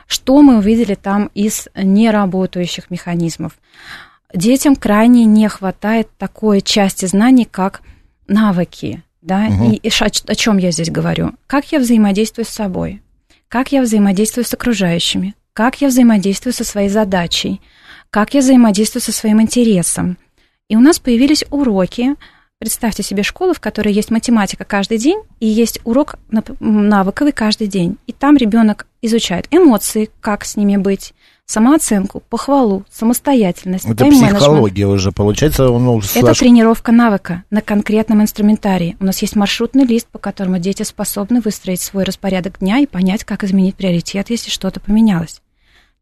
Что 0.08 0.42
мы 0.42 0.58
увидели 0.58 0.96
там 0.96 1.30
из 1.36 1.68
неработающих 1.76 2.90
механизмов? 2.90 3.52
Детям 4.34 4.76
крайне 4.76 5.26
не 5.26 5.48
хватает 5.48 6.10
такой 6.18 6.62
части 6.62 7.06
знаний, 7.06 7.46
как 7.46 7.84
навыки, 8.28 9.04
да, 9.22 9.46
угу. 9.50 9.74
и, 9.74 9.76
и 9.76 9.90
о, 9.90 10.06
о 10.06 10.36
чем 10.36 10.58
я 10.58 10.72
здесь 10.72 10.90
говорю? 10.90 11.34
Как 11.46 11.72
я 11.72 11.78
взаимодействую 11.78 12.46
с 12.46 12.50
собой? 12.50 13.04
Как 13.48 13.72
я 13.72 13.84
взаимодействую 13.84 14.44
с 14.44 14.56
окружающими? 14.56 15.36
Как 15.54 15.82
я 15.82 15.90
взаимодействую 15.90 16.52
со 16.52 16.64
своей 16.64 16.90
задачей? 16.90 17.62
Как 18.10 18.34
я 18.34 18.40
взаимодействую 18.40 19.04
со 19.04 19.12
своим 19.12 19.40
интересом? 19.40 20.18
И 20.70 20.76
у 20.76 20.80
нас 20.80 21.00
появились 21.00 21.46
уроки. 21.50 22.16
Представьте 22.60 23.04
себе 23.04 23.24
школу, 23.24 23.54
в 23.54 23.60
которой 23.60 23.94
есть 23.94 24.10
математика 24.10 24.66
каждый 24.66 24.98
день 24.98 25.22
и 25.40 25.48
есть 25.48 25.80
урок 25.84 26.16
навыковый 26.60 27.32
каждый 27.32 27.68
день. 27.68 27.98
И 28.08 28.12
там 28.12 28.36
ребенок 28.36 28.88
изучает 29.02 29.48
эмоции, 29.52 30.10
как 30.22 30.44
с 30.44 30.58
ними 30.58 30.76
быть, 30.76 31.14
самооценку, 31.46 32.22
похвалу, 32.28 32.84
самостоятельность, 32.92 33.86
Это 33.86 34.06
психология 34.08 34.88
уже, 34.88 35.12
получается. 35.12 35.68
Ну, 35.68 36.02
Это 36.16 36.34
тренировка 36.34 36.92
навыка 36.92 37.44
на 37.52 37.62
конкретном 37.62 38.24
инструментарии. 38.24 38.98
У 39.00 39.06
нас 39.06 39.22
есть 39.22 39.36
маршрутный 39.36 39.86
лист, 39.86 40.08
по 40.08 40.18
которому 40.18 40.58
дети 40.58 40.84
способны 40.84 41.40
выстроить 41.40 41.80
свой 41.80 42.04
распорядок 42.04 42.60
дня 42.60 42.80
и 42.80 42.88
понять, 42.88 43.24
как 43.24 43.44
изменить 43.44 43.76
приоритет, 43.76 44.32
если 44.32 44.50
что-то 44.50 44.80
поменялось. 44.82 45.42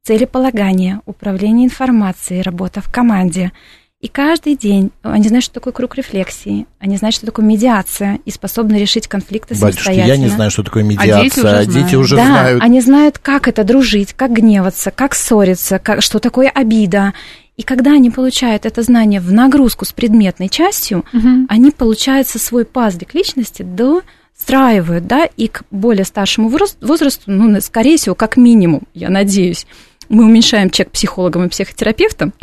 Целеполагание, 0.03 1.01
управление 1.05 1.65
информацией, 1.65 2.41
работа 2.41 2.81
в 2.81 2.89
команде– 2.89 3.51
и 4.01 4.07
каждый 4.07 4.55
день 4.55 4.91
они 5.01 5.27
знают, 5.27 5.45
что 5.45 5.55
такое 5.55 5.73
круг 5.73 5.95
рефлексии, 5.95 6.67
они 6.79 6.97
знают, 6.97 7.15
что 7.15 7.25
такое 7.25 7.45
медиация, 7.45 8.19
и 8.25 8.29
способны 8.29 8.75
решить 8.75 9.07
конфликты 9.07 9.55
Батюшки, 9.55 9.83
самостоятельно. 9.83 10.13
я 10.13 10.17
не 10.17 10.27
знаю, 10.27 10.51
что 10.51 10.63
такое 10.63 10.83
медиация, 10.83 11.17
а 11.17 11.23
дети 11.23 11.39
уже, 11.39 11.49
а 11.49 11.65
дети 11.65 11.95
уже 11.95 12.15
да, 12.17 12.25
знают. 12.25 12.63
они 12.63 12.81
знают, 12.81 13.17
как 13.19 13.47
это 13.47 13.63
дружить, 13.63 14.13
как 14.13 14.33
гневаться, 14.33 14.91
как 14.91 15.15
ссориться, 15.15 15.79
как, 15.79 16.01
что 16.01 16.19
такое 16.19 16.49
обида. 16.49 17.13
И 17.57 17.63
когда 17.63 17.93
они 17.93 18.11
получают 18.11 18.65
это 18.65 18.81
знание 18.81 19.21
в 19.21 19.31
нагрузку 19.31 19.85
с 19.85 19.93
предметной 19.93 20.49
частью, 20.49 21.05
угу. 21.13 21.47
они 21.47 21.71
получают 21.71 22.27
со 22.27 22.37
свой 22.37 22.65
пазлик 22.65 23.13
личности 23.13 23.63
до 23.63 24.01
встраивают, 24.35 25.07
да, 25.07 25.25
и 25.25 25.47
к 25.47 25.63
более 25.71 26.03
старшему 26.03 26.49
возрасту, 26.49 27.31
ну, 27.31 27.59
скорее 27.61 27.97
всего, 27.97 28.15
как 28.15 28.35
минимум, 28.35 28.83
я 28.93 29.09
надеюсь, 29.09 29.65
мы 30.09 30.25
уменьшаем 30.25 30.69
чек 30.69 30.91
психологам 30.91 31.45
и 31.45 31.49
психотерапевтам, 31.49 32.33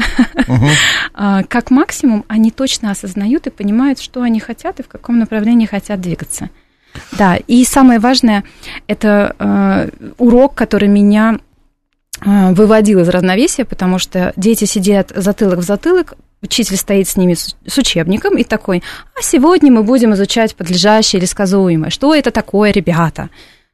угу. 0.49 0.67
как 1.49 1.71
максимум 1.71 2.25
они 2.29 2.51
точно 2.51 2.91
осознают 2.91 3.47
и 3.47 3.51
понимают, 3.51 4.01
что 4.01 4.23
они 4.23 4.41
хотят 4.41 4.81
и 4.81 4.83
в 4.83 4.89
каком 4.89 5.19
направлении 5.19 5.67
хотят 5.67 6.01
двигаться. 6.01 6.51
Да, 7.13 7.37
и 7.37 7.65
самое 7.65 7.99
важное, 7.99 8.45
это 8.87 9.35
э, 9.39 9.89
урок, 10.19 10.55
который 10.55 10.89
меня 10.89 11.39
э, 12.21 12.53
выводил 12.53 13.01
из 13.01 13.09
равновесия, 13.09 13.65
потому 13.65 13.99
что 13.99 14.33
дети 14.37 14.65
сидят 14.65 15.13
затылок 15.15 15.61
в 15.61 15.63
затылок, 15.63 16.15
учитель 16.43 16.77
стоит 16.77 17.09
с 17.09 17.17
ними 17.17 17.35
с 17.35 17.79
учебником 17.79 18.37
и 18.37 18.45
такой, 18.45 18.83
а 19.17 19.23
сегодня 19.23 19.71
мы 19.73 19.83
будем 19.83 20.13
изучать 20.15 20.55
подлежащее 20.55 21.19
или 21.21 21.27
сказуемое. 21.27 21.91
Что 21.91 22.15
это 22.15 22.31
такое, 22.31 22.73
ребята? 22.73 23.31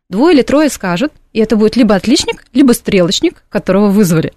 Двое 0.09 0.35
или 0.35 0.43
трое 0.43 0.71
скажут, 0.71 1.13
и 1.33 1.41
это 1.41 1.57
будет 1.57 1.77
либо 1.77 1.95
отличник, 1.95 2.45
либо 2.53 2.73
стрелочник, 2.73 3.45
которого 3.49 3.89
вызвали. 3.89 4.33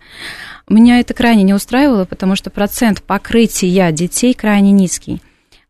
Меня 0.69 0.99
это 0.99 1.13
крайне 1.13 1.43
не 1.43 1.53
устраивало, 1.53 2.05
потому 2.05 2.35
что 2.35 2.49
процент 2.49 3.01
покрытия 3.01 3.91
детей 3.91 4.33
крайне 4.33 4.71
низкий. 4.71 5.21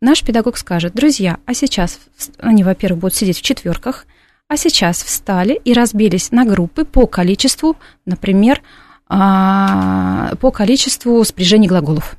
Наш 0.02 0.24
педагог 0.24 0.58
скажет, 0.58 0.94
друзья, 0.94 1.38
а 1.46 1.54
сейчас 1.54 2.00
они, 2.40 2.64
во-первых, 2.64 3.02
будут 3.02 3.16
сидеть 3.16 3.38
в 3.38 3.44
четверках, 3.44 4.06
а 4.48 4.58
сейчас 4.58 5.04
встали 5.04 5.62
и 5.64 5.74
разбились 5.74 6.32
на 6.32 6.44
группы 6.44 6.86
по 6.86 7.08
количеству, 7.08 7.78
например, 8.06 8.62
а, 9.08 10.36
по 10.42 10.52
количеству 10.52 11.24
спряжений 11.24 11.68
глаголов. 11.68 12.16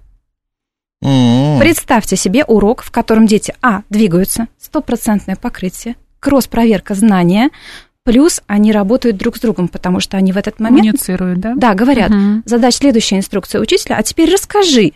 Mm-hmm. 1.05 1.59
Представьте 1.59 2.17
себе 2.17 2.45
урок, 2.45 2.83
в 2.83 2.91
котором 2.91 3.27
дети, 3.27 3.55
а, 3.61 3.83
двигаются, 3.91 4.47
стопроцентное 4.59 5.37
покрытие, 5.37 5.97
кросс-проверка 6.21 6.95
знания, 6.95 7.51
плюс 8.05 8.43
они 8.47 8.73
работают 8.73 9.17
друг 9.17 9.37
с 9.37 9.41
другом, 9.41 9.69
потому 9.69 10.01
что 10.01 10.17
они 10.17 10.33
в 10.33 10.37
этот 10.37 10.61
момент... 10.61 10.83
Коммуницируют, 10.83 11.41
да? 11.41 11.55
Да, 11.57 11.75
говорят, 11.75 12.11
угу. 12.11 12.43
задач 12.45 12.75
следующая 12.75 13.19
инструкция 13.19 13.61
учителя, 13.61 13.97
а 13.97 14.03
теперь 14.03 14.33
расскажи, 14.33 14.93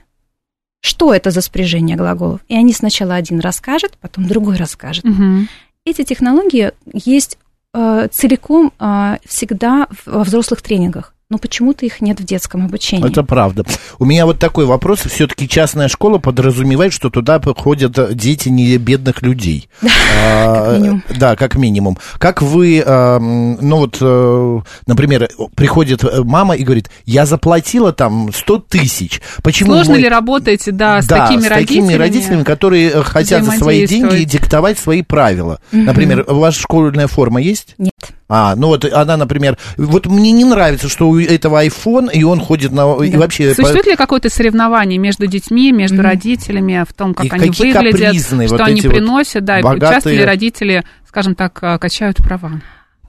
что 0.80 1.12
это 1.12 1.30
за 1.30 1.40
спряжение 1.40 1.96
глаголов. 1.96 2.40
И 2.48 2.54
они 2.54 2.72
сначала 2.72 3.14
один 3.14 3.40
расскажет, 3.40 3.96
потом 4.00 4.26
другой 4.26 4.56
расскажет. 4.56 5.04
Угу. 5.04 5.46
Эти 5.84 6.04
технологии 6.04 6.72
есть 6.92 7.38
э, 7.75 8.08
целиком 8.10 8.72
э, 8.78 9.16
всегда 9.25 9.88
во 10.04 10.25
взрослых 10.25 10.62
тренингах 10.62 11.12
но 11.28 11.38
почему-то 11.38 11.85
их 11.85 12.00
нет 12.00 12.21
в 12.21 12.25
детском 12.25 12.66
обучении. 12.66 13.09
Это 13.09 13.25
правда. 13.25 13.64
У 13.99 14.04
меня 14.04 14.26
вот 14.26 14.38
такой 14.38 14.64
вопрос. 14.64 15.00
Все-таки 15.00 15.49
частная 15.49 15.88
школа 15.88 16.18
подразумевает, 16.18 16.92
что 16.92 17.11
туда 17.11 17.40
ходят 17.40 18.14
дети 18.16 18.49
не 18.49 18.76
бедных 18.76 19.23
людей. 19.23 19.68
Да, 20.26 20.54
как 20.56 20.78
минимум. 20.78 21.02
Да, 21.18 21.37
как 21.37 21.54
минимум. 21.56 21.99
Как 22.18 22.42
вы, 22.42 22.83
а, 22.85 23.18
ну 23.18 23.76
вот, 23.76 23.99
э, 24.00 24.61
например, 24.87 25.28
приходит 25.54 26.04
мама 26.25 26.54
и 26.54 26.64
говорит, 26.64 26.90
я 27.04 27.26
заплатила 27.26 27.92
там 27.92 28.30
100 28.33 28.59
тысяч. 28.68 29.21
Почему 29.42 29.73
Сложно 29.73 29.95
ли 29.95 30.09
работаете, 30.09 30.73
да, 30.73 31.02
с 31.02 31.06
такими 31.06 31.47
родителями? 31.47 31.49
с 31.49 31.87
такими 31.88 31.95
родителями, 31.95 32.42
которые 32.45 33.02
хотят 33.02 33.45
за 33.45 33.52
свои 33.52 33.87
деньги 33.87 34.25
диктовать 34.25 34.78
свои 34.78 35.02
правила. 35.02 35.61
Например, 35.73 36.25
у 36.28 36.38
вас 36.38 36.56
школьная 36.56 37.06
форма 37.06 37.40
есть? 37.40 37.75
Нет. 37.78 38.15
А, 38.28 38.56
ну 38.56 38.68
вот 38.68 38.85
она, 38.85 39.16
например, 39.16 39.56
вот 39.76 40.06
мне 40.06 40.33
не 40.33 40.45
нравится, 40.45 40.88
что 40.88 41.09
у 41.09 41.18
этого 41.18 41.64
iPhone, 41.64 42.11
и 42.12 42.25
он 42.25 42.40
ходит 42.40 42.73
на... 42.73 42.97
Да. 42.99 43.04
И 43.04 43.16
вообще, 43.16 43.54
Существует 43.54 43.85
по... 43.85 43.90
ли 43.90 43.97
какое-то 43.97 44.30
соревнование 44.30 44.99
между 44.99 45.26
детьми, 45.26 45.71
между 45.71 45.99
mm-hmm. 45.99 46.02
родителями 46.02 46.85
в 46.88 46.92
том, 46.92 47.14
как 47.14 47.26
и 47.26 47.30
они 47.30 47.50
выглядят, 47.50 48.16
что 48.25 48.37
вот 48.37 48.61
они 48.61 48.83
приносят, 48.83 49.45
да, 49.45 49.61
богатые... 49.61 49.92
часто 49.92 50.11
ли 50.11 50.25
родители, 50.25 50.85
скажем 51.06 51.37
так, 51.37 51.59
а, 51.62 51.78
качают 51.78 52.16
права? 52.16 52.61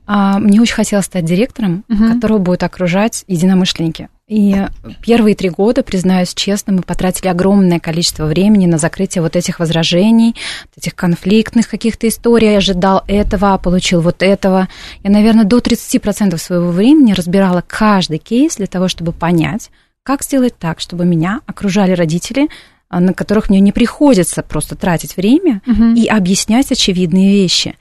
А, 0.06 0.38
мне 0.38 0.62
очень 0.62 0.76
хотелось 0.76 1.06
стать 1.06 1.26
директором, 1.26 1.84
угу. 1.90 2.14
которого 2.14 2.38
будут 2.38 2.64
окружать 2.64 3.24
единомышленники. 3.28 4.10
И 4.28 4.58
первые 5.02 5.36
три 5.36 5.50
года, 5.50 5.84
признаюсь 5.84 6.34
честно, 6.34 6.74
мы 6.74 6.82
потратили 6.82 7.30
огромное 7.30 7.80
количество 7.80 8.26
времени 8.26 8.66
на 8.66 8.78
закрытие 8.78 9.22
вот 9.22 9.38
этих 9.38 9.60
возражений, 9.60 10.36
этих 10.76 10.96
конфликтных 10.96 11.70
каких-то 11.70 12.10
историй. 12.10 12.52
Я 12.52 12.58
ожидал 12.58 13.06
этого, 13.08 13.54
а 13.54 13.58
получил 13.58 14.02
вот 14.02 14.22
этого. 14.22 14.68
Я, 15.04 15.12
наверное, 15.12 15.46
до 15.46 15.60
30% 15.60 16.38
своего 16.38 16.72
времени 16.72 17.14
разбирала 17.14 17.64
каждый 17.66 18.18
кейс 18.18 18.58
для 18.58 18.68
того, 18.68 18.90
чтобы 18.90 19.14
понять, 19.14 19.72
как 20.04 20.24
сделать 20.24 20.58
так, 20.60 20.82
чтобы 20.82 21.06
меня 21.06 21.40
окружали 21.46 21.94
родители, 21.94 22.50
а, 22.90 23.00
на 23.00 23.14
которых 23.14 23.50
мне 23.50 23.62
не 23.62 23.72
приходится 23.72 24.44
просто 24.44 24.76
тратить 24.76 25.16
время 25.16 25.62
угу. 25.66 25.94
и 25.96 26.06
объяснять 26.06 26.70
очевидные 26.70 27.32
вещи. 27.32 27.76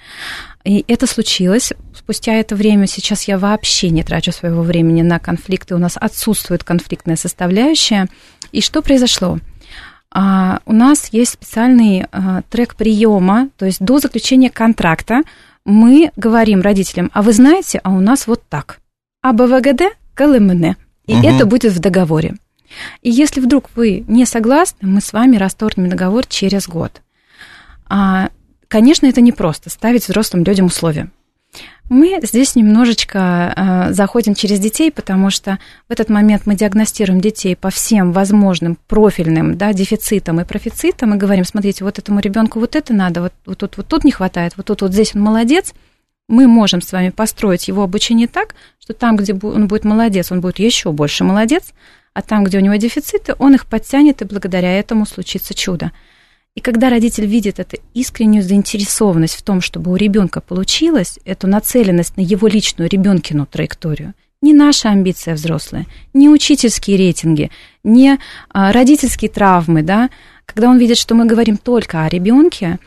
И 0.67 0.85
это 0.89 1.07
случилось. 1.07 1.73
Спустя 2.07 2.35
это 2.35 2.55
время 2.55 2.87
сейчас 2.87 3.25
я 3.25 3.37
вообще 3.37 3.91
не 3.91 4.05
трачу 4.05 4.31
своего 4.31 4.63
времени 4.63 5.03
на 5.03 5.19
конфликты. 5.19 5.75
У 5.75 5.79
нас 5.79 5.97
отсутствует 5.97 6.63
конфликтная 6.63 7.17
составляющая. 7.17 8.07
И 8.53 8.61
что 8.61 8.81
произошло? 8.81 9.39
а, 10.19 10.61
у 10.65 10.73
нас 10.73 11.09
есть 11.13 11.33
специальный 11.33 12.07
а, 12.11 12.41
трек 12.49 12.75
приема, 12.77 13.51
то 13.59 13.67
есть 13.67 13.81
до 13.81 13.99
заключения 13.99 14.49
контракта 14.49 15.21
мы 15.67 16.11
говорим 16.17 16.63
родителям, 16.63 17.11
а 17.13 17.21
вы 17.21 17.35
знаете, 17.35 17.81
а 17.85 17.91
у 17.91 18.01
нас 18.01 18.27
вот 18.27 18.43
так. 18.49 18.79
А 19.21 19.35
БВГД 19.35 19.97
КЛМН. 20.15 20.77
И 21.07 21.15
угу. 21.15 21.27
это 21.27 21.45
будет 21.45 21.73
в 21.73 21.81
договоре. 21.81 22.37
И 23.03 23.11
если 23.11 23.41
вдруг 23.41 23.69
вы 23.75 24.05
не 24.09 24.25
согласны, 24.25 24.89
мы 24.89 25.03
с 25.03 25.13
вами 25.13 25.37
расторгнем 25.37 25.91
договор 25.91 26.25
через 26.27 26.67
год. 26.67 27.03
А, 27.89 28.31
конечно, 28.69 29.07
это 29.07 29.21
непросто 29.21 29.69
ставить 29.69 30.05
взрослым 30.09 30.45
людям 30.45 30.67
условия. 30.67 31.11
Мы 31.89 32.19
здесь 32.23 32.57
немножечко 32.57 33.53
э, 33.55 33.93
заходим 33.93 34.35
через 34.35 34.59
детей, 34.59 34.91
потому 34.91 35.31
что 35.31 35.59
в 35.89 35.93
этот 35.93 36.09
момент 36.09 36.43
мы 36.45 36.57
диагностируем 36.57 37.21
детей 37.21 37.55
по 37.55 37.71
всем 37.71 38.13
возможным 38.13 38.77
профильным 38.89 39.57
да, 39.57 39.73
дефицитам 39.73 40.41
и 40.41 40.45
профицитам 40.45 41.15
и 41.15 41.17
говорим, 41.17 41.45
смотрите, 41.45 41.85
вот 41.85 42.01
этому 42.01 42.19
ребенку 42.19 42.59
вот 42.59 42.75
это 42.75 42.93
надо, 42.93 43.23
вот, 43.23 43.33
вот 43.47 43.59
тут 43.59 43.77
вот 43.77 43.87
тут 43.87 44.03
не 44.03 44.11
хватает, 44.11 44.55
вот 44.57 44.67
тут 44.67 44.83
вот 44.83 44.93
здесь 44.93 45.15
он 45.15 45.23
молодец. 45.23 45.75
Мы 46.29 46.49
можем 46.49 46.83
с 46.83 46.91
вами 46.91 47.11
построить 47.11 47.69
его 47.69 47.85
обучение 47.85 48.27
так, 48.27 48.57
что 48.81 48.93
там, 48.93 49.17
где 49.17 49.33
он 49.33 49.69
будет 49.69 49.85
молодец, 49.85 50.33
он 50.33 50.41
будет 50.41 50.59
еще 50.59 50.91
больше 50.91 51.23
молодец, 51.23 51.73
а 52.15 52.23
там, 52.23 52.43
где 52.43 52.59
у 52.59 52.63
него 52.63 52.75
дефициты, 52.75 53.37
он 53.39 53.55
их 53.55 53.67
подтянет, 53.67 54.23
и 54.23 54.25
благодаря 54.25 54.77
этому 54.77 55.07
случится 55.07 55.55
чудо. 55.55 55.93
И 56.57 56.61
когда 56.61 56.89
родитель 56.89 57.27
видит 57.27 57.61
эту 57.61 57.77
искреннюю 57.93 58.43
заинтересованность 58.43 59.37
в 59.37 59.43
том, 59.43 59.61
чтобы 59.61 59.93
у 59.93 59.97
ребенка 59.97 60.41
получилось, 60.41 61.19
эту 61.27 61.47
нацеленность 61.47 62.17
на 62.17 62.23
его 62.23 62.49
личную 62.49 62.89
ребенкину 62.89 63.47
траекторию, 63.47 64.15
не 64.41 64.55
наша 64.55 64.89
амбиция 64.89 65.35
взрослая, 65.35 65.87
не 66.15 66.31
учительские 66.31 66.97
рейтинги, 66.97 67.51
не 67.85 68.19
а, 68.49 68.73
родительские 68.73 69.31
травмы, 69.31 69.83
да, 69.83 70.09
когда 70.47 70.71
он 70.71 70.79
видит, 70.79 70.97
что 70.97 71.15
мы 71.15 71.27
говорим 71.27 71.59
только 71.59 72.05
о 72.05 72.09
ребенке, 72.09 72.79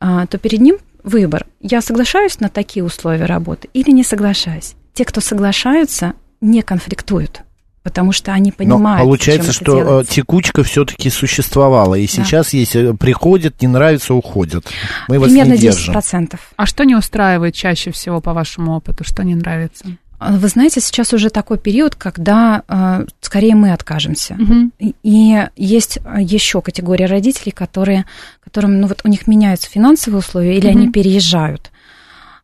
а, 0.00 0.26
то 0.26 0.38
перед 0.38 0.60
ним 0.60 0.78
выбор. 1.02 1.46
Я 1.60 1.82
соглашаюсь 1.82 2.40
на 2.40 2.48
такие 2.48 2.82
условия 2.82 3.26
работы 3.26 3.68
или 3.74 3.90
не 3.90 4.04
соглашаюсь. 4.04 4.74
Те, 4.94 5.04
кто 5.04 5.20
соглашаются, 5.20 6.14
не 6.40 6.62
конфликтуют 6.62 7.42
потому 7.88 8.12
что 8.12 8.34
они 8.34 8.52
понимают. 8.52 9.00
Но 9.00 9.06
получается, 9.06 9.50
что 9.50 9.72
э, 9.72 9.80
делается. 9.80 10.12
текучка 10.12 10.62
все-таки 10.62 11.08
существовала, 11.08 11.94
и 11.94 12.06
сейчас 12.06 12.52
да. 12.52 12.58
есть 12.58 12.76
э, 12.76 12.92
приходят, 12.92 13.62
не 13.62 13.68
нравится, 13.68 14.12
уходят. 14.12 14.66
Мы 15.08 15.18
Примерно 15.18 15.54
вас 15.54 15.62
не 15.62 15.68
10%. 15.68 16.20
Держим. 16.20 16.38
А 16.56 16.66
что 16.66 16.84
не 16.84 16.94
устраивает 16.94 17.54
чаще 17.54 17.90
всего 17.90 18.20
по 18.20 18.34
вашему 18.34 18.76
опыту, 18.76 19.04
что 19.04 19.22
не 19.22 19.34
нравится? 19.34 19.86
А, 20.18 20.32
вы 20.32 20.48
знаете, 20.48 20.82
сейчас 20.82 21.14
уже 21.14 21.30
такой 21.30 21.56
период, 21.56 21.94
когда 21.94 22.62
э, 22.68 23.06
скорее 23.22 23.54
мы 23.54 23.72
откажемся. 23.72 24.34
Угу. 24.34 24.70
И, 24.80 24.94
и 25.02 25.46
есть 25.56 25.98
еще 26.18 26.60
категория 26.60 27.06
родителей, 27.06 27.52
которые, 27.52 28.04
которым, 28.44 28.82
ну 28.82 28.86
вот 28.88 29.00
у 29.04 29.08
них 29.08 29.26
меняются 29.26 29.70
финансовые 29.70 30.18
условия 30.18 30.58
или 30.58 30.68
угу. 30.68 30.76
они 30.76 30.92
переезжают. 30.92 31.70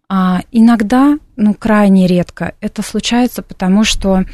А 0.08 0.40
иногда, 0.52 1.18
ну 1.36 1.52
крайне 1.52 2.06
редко, 2.06 2.54
это 2.62 2.80
случается, 2.80 3.42
потому 3.42 3.84
что 3.84 4.24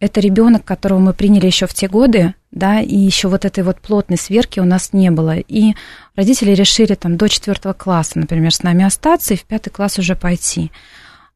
это 0.00 0.20
ребенок, 0.20 0.64
которого 0.64 0.98
мы 0.98 1.12
приняли 1.12 1.46
еще 1.46 1.66
в 1.66 1.74
те 1.74 1.88
годы, 1.88 2.34
да, 2.50 2.80
и 2.80 2.96
еще 2.96 3.28
вот 3.28 3.44
этой 3.44 3.64
вот 3.64 3.80
плотной 3.80 4.16
сверки 4.16 4.60
у 4.60 4.64
нас 4.64 4.92
не 4.92 5.10
было. 5.10 5.36
И 5.38 5.74
родители 6.14 6.52
решили 6.52 6.94
там 6.94 7.16
до 7.16 7.28
четвертого 7.28 7.72
класса, 7.72 8.18
например, 8.18 8.54
с 8.54 8.62
нами 8.62 8.84
остаться 8.84 9.34
и 9.34 9.36
в 9.36 9.44
пятый 9.44 9.70
класс 9.70 9.98
уже 9.98 10.14
пойти. 10.14 10.70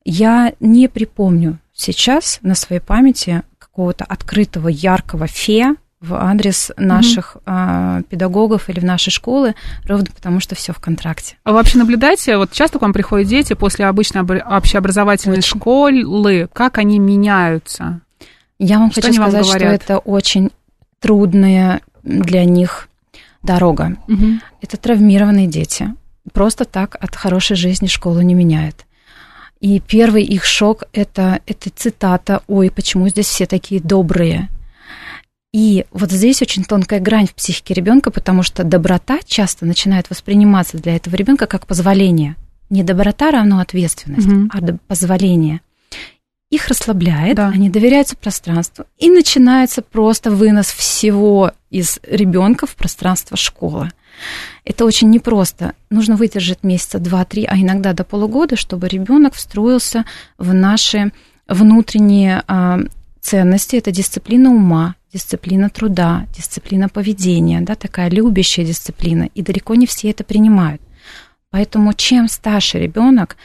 Я 0.04 0.52
не 0.60 0.88
припомню 0.88 1.58
сейчас 1.74 2.38
на 2.42 2.54
своей 2.54 2.80
памяти 2.80 3.42
какого-то 3.58 4.04
открытого, 4.04 4.68
яркого 4.68 5.26
фе 5.26 5.74
в 6.00 6.14
адрес 6.14 6.70
наших 6.76 7.36
угу. 7.36 7.42
а, 7.46 8.02
педагогов 8.08 8.68
или 8.68 8.78
в 8.80 8.84
нашей 8.84 9.10
школы, 9.10 9.54
ровно 9.84 10.06
потому 10.14 10.40
что 10.40 10.54
все 10.54 10.72
в 10.72 10.78
контракте. 10.78 11.36
А 11.44 11.50
вы 11.50 11.56
вообще 11.56 11.78
наблюдаете, 11.78 12.36
вот 12.36 12.52
часто 12.52 12.78
к 12.78 12.82
вам 12.82 12.92
приходят 12.92 13.28
дети 13.28 13.54
после 13.54 13.86
обычной 13.86 14.22
общеобразовательной 14.22 15.38
Очень. 15.38 15.59
школы, 15.59 16.48
как 16.52 16.78
они 16.78 16.98
меняются? 16.98 18.00
Я 18.59 18.79
вам 18.79 18.90
что 18.90 19.03
хочу 19.03 19.14
сказать, 19.14 19.47
что 19.47 19.59
это 19.59 19.99
очень 19.99 20.51
трудная 21.01 21.81
для 22.03 22.44
них 22.44 22.88
дорога. 23.42 23.97
Угу. 24.09 24.27
Это 24.62 24.77
травмированные 24.77 25.47
дети. 25.47 25.94
Просто 26.33 26.64
так 26.64 26.97
от 27.01 27.14
хорошей 27.14 27.57
жизни 27.57 27.87
школу 27.87 28.21
не 28.21 28.35
меняет. 28.35 28.85
И 29.61 29.81
первый 29.81 30.23
их 30.23 30.44
шок 30.44 30.85
это, 30.92 31.40
это 31.47 31.71
цитата 31.71 32.42
«Ой, 32.47 32.71
почему 32.71 33.09
здесь 33.09 33.27
все 33.27 33.47
такие 33.47 33.81
добрые?» 33.81 34.49
И 35.53 35.87
вот 35.92 36.12
здесь 36.12 36.42
очень 36.42 36.62
тонкая 36.62 37.01
грань 37.01 37.27
в 37.27 37.35
психике 37.35 37.75
ребенка, 37.75 38.11
потому 38.11 38.42
что 38.42 38.64
доброта 38.64 39.21
часто 39.25 39.64
начинает 39.64 40.11
восприниматься 40.11 40.77
для 40.77 40.94
этого 40.94 41.16
ребенка 41.16 41.47
как 41.47 41.66
позволение. 41.66 42.37
Не 42.68 42.83
доброта 42.83 43.31
равно 43.31 43.61
ответственность, 43.61 44.29
угу. 44.29 44.51
а 44.53 44.77
позволение 44.87 45.62
их 46.50 46.68
расслабляет, 46.68 47.37
да. 47.37 47.48
они 47.48 47.68
доверяются 47.68 48.16
пространству, 48.16 48.87
и 48.98 49.11
начинается 49.11 49.82
просто 49.82 50.30
вынос 50.30 50.66
всего 50.66 51.52
из 51.70 51.98
ребенка 52.02 52.66
в 52.66 52.74
пространство 52.74 53.37
школы. 53.37 53.90
Это 54.64 54.84
очень 54.84 55.11
непросто. 55.11 55.74
Нужно 55.90 56.16
выдержать 56.16 56.64
месяца 56.64 56.98
два-три, 56.98 57.44
а 57.44 57.56
иногда 57.56 57.92
до 57.92 58.04
полугода, 58.04 58.56
чтобы 58.56 58.88
ребенок 58.88 59.34
встроился 59.34 60.04
в 60.38 60.52
наши 60.54 61.12
внутренние 61.46 62.42
а, 62.46 62.80
ценности. 63.20 63.76
Это 63.76 63.92
дисциплина 63.92 64.50
ума, 64.50 64.96
дисциплина 65.12 65.70
труда, 65.70 66.26
дисциплина 66.37 66.88
поведения, 66.88 67.61
да, 67.61 67.74
такая 67.74 68.11
любящая 68.11 68.66
дисциплина. 68.66 69.28
И 69.34 69.42
далеко 69.42 69.74
не 69.74 69.87
все 69.87 70.11
это 70.11 70.24
принимают. 70.24 70.82
Поэтому 71.50 71.94
чем 71.94 72.28
старше 72.28 72.78
ребенок, 72.78 73.37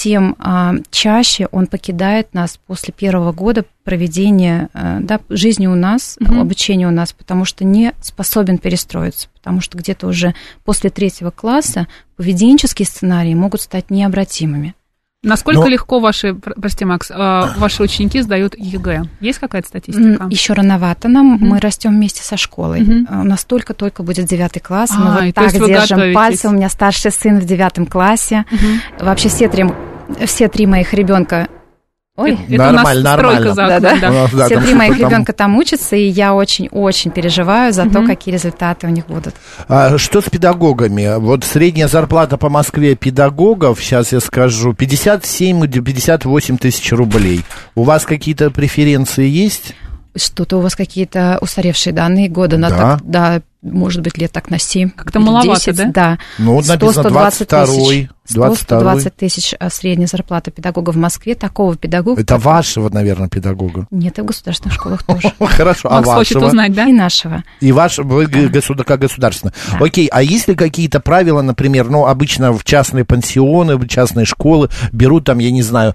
тем 0.00 0.34
а, 0.38 0.76
чаще 0.90 1.46
он 1.52 1.66
покидает 1.66 2.32
нас 2.32 2.58
после 2.66 2.90
первого 2.90 3.32
года 3.32 3.66
проведения 3.84 4.70
а, 4.72 4.98
да, 5.00 5.20
жизни 5.28 5.66
у 5.66 5.74
нас, 5.74 6.16
угу. 6.18 6.40
обучения 6.40 6.88
у 6.88 6.90
нас, 6.90 7.12
потому 7.12 7.44
что 7.44 7.64
не 7.64 7.92
способен 8.00 8.56
перестроиться, 8.56 9.28
потому 9.34 9.60
что 9.60 9.76
где-то 9.76 10.06
уже 10.06 10.34
после 10.64 10.88
третьего 10.88 11.30
класса 11.30 11.86
поведенческие 12.16 12.86
сценарии 12.86 13.34
могут 13.34 13.60
стать 13.60 13.90
необратимыми. 13.90 14.74
Насколько 15.22 15.60
Но... 15.60 15.66
легко 15.66 16.00
ваши, 16.00 16.34
прости, 16.34 16.86
Макс, 16.86 17.10
а, 17.14 17.52
ваши 17.58 17.82
ученики 17.82 18.22
сдают 18.22 18.54
ЕГЭ? 18.56 19.02
Есть 19.20 19.38
какая-то 19.38 19.68
статистика? 19.68 20.26
Еще 20.30 20.54
рановато 20.54 21.08
нам. 21.08 21.34
Mm-hmm. 21.34 21.46
Мы 21.46 21.60
растем 21.60 21.90
вместе 21.90 22.22
со 22.22 22.38
школой. 22.38 22.80
Mm-hmm. 22.80 23.20
У 23.20 23.24
нас 23.24 23.44
только-только 23.44 24.02
будет 24.02 24.24
девятый 24.24 24.62
класс. 24.62 24.92
А, 24.96 24.98
мы 24.98 25.26
вот 25.26 25.34
так 25.34 25.52
держим 25.52 26.14
пальцы. 26.14 26.48
У 26.48 26.52
меня 26.52 26.70
старший 26.70 27.10
сын 27.10 27.38
в 27.38 27.44
девятом 27.44 27.84
классе. 27.84 28.46
Mm-hmm. 28.50 29.04
Вообще 29.04 29.28
все 29.28 29.50
три, 29.50 29.66
все 30.26 30.48
три 30.48 30.66
моих 30.66 30.94
ребенка 30.94 31.48
Ой, 32.20 32.38
это 32.50 32.72
нормально, 32.72 33.02
нормально. 33.02 33.54
Да, 33.54 33.80
да. 33.80 33.96
да. 33.98 34.28
да 34.30 34.46
Все 34.46 34.60
три 34.60 34.74
моих 34.74 34.98
там... 34.98 35.08
ребенка 35.08 35.32
там 35.32 35.56
учатся, 35.56 35.96
и 35.96 36.02
я 36.02 36.34
очень-очень 36.34 37.10
переживаю 37.12 37.72
за 37.72 37.84
угу. 37.84 37.92
то, 37.92 38.06
какие 38.06 38.34
результаты 38.34 38.86
у 38.86 38.90
них 38.90 39.06
будут. 39.06 39.34
А, 39.68 39.96
что 39.96 40.20
с 40.20 40.24
педагогами? 40.24 41.18
Вот 41.18 41.44
средняя 41.44 41.88
зарплата 41.88 42.36
по 42.36 42.50
Москве 42.50 42.94
педагогов, 42.94 43.80
сейчас 43.80 44.12
я 44.12 44.20
скажу, 44.20 44.72
57-58 44.72 46.58
тысяч 46.58 46.92
рублей. 46.92 47.42
У 47.74 47.84
вас 47.84 48.04
какие-то 48.04 48.50
преференции 48.50 49.26
есть? 49.26 49.74
Что-то 50.16 50.58
у 50.58 50.60
вас 50.60 50.74
какие-то 50.74 51.38
устаревшие 51.40 51.92
данные 51.92 52.28
года 52.28 52.58
на 52.58 52.70
да. 52.70 52.76
так, 52.76 53.00
да, 53.04 53.42
может 53.62 54.00
быть, 54.00 54.16
лет 54.16 54.32
так 54.32 54.50
на 54.50 54.58
7. 54.58 54.90
Как-то 54.90 55.20
маловато, 55.20 55.72
10, 55.72 55.76
да? 55.76 55.84
Да. 55.92 56.18
Ну, 56.38 56.54
вот 56.54 56.66
написано 56.66 57.10
22 57.10 57.66
тысяч. 57.66 58.08
100-120 58.30 59.12
тысяч 59.16 59.54
а, 59.58 59.68
средняя 59.70 60.06
зарплата 60.06 60.50
педагога 60.50 60.90
в 60.90 60.96
Москве. 60.96 61.34
Такого 61.34 61.76
педагога... 61.76 62.20
Это 62.20 62.38
вашего, 62.38 62.88
наверное, 62.88 63.28
педагога? 63.28 63.86
Нет, 63.90 64.18
и 64.18 64.22
в 64.22 64.24
государственных 64.24 64.74
школах 64.74 65.02
тоже. 65.06 65.32
Хорошо, 65.38 65.88
а 65.90 65.96
вашего? 65.96 66.14
хочет 66.14 66.36
узнать, 66.36 66.72
да? 66.72 66.86
И 66.86 66.92
нашего. 66.92 67.42
И 67.60 67.72
ваш, 67.72 67.98
вы 67.98 68.26
как 68.26 69.00
государственный. 69.00 69.52
Окей, 69.78 70.08
а 70.08 70.22
есть 70.22 70.48
ли 70.48 70.54
какие-то 70.54 71.00
правила, 71.00 71.42
например, 71.42 71.90
ну, 71.90 72.06
обычно 72.06 72.52
в 72.52 72.64
частные 72.64 73.04
пансионы, 73.04 73.76
в 73.76 73.86
частные 73.88 74.24
школы 74.24 74.70
берут 74.92 75.24
там, 75.24 75.38
я 75.38 75.50
не 75.50 75.62
знаю, 75.62 75.94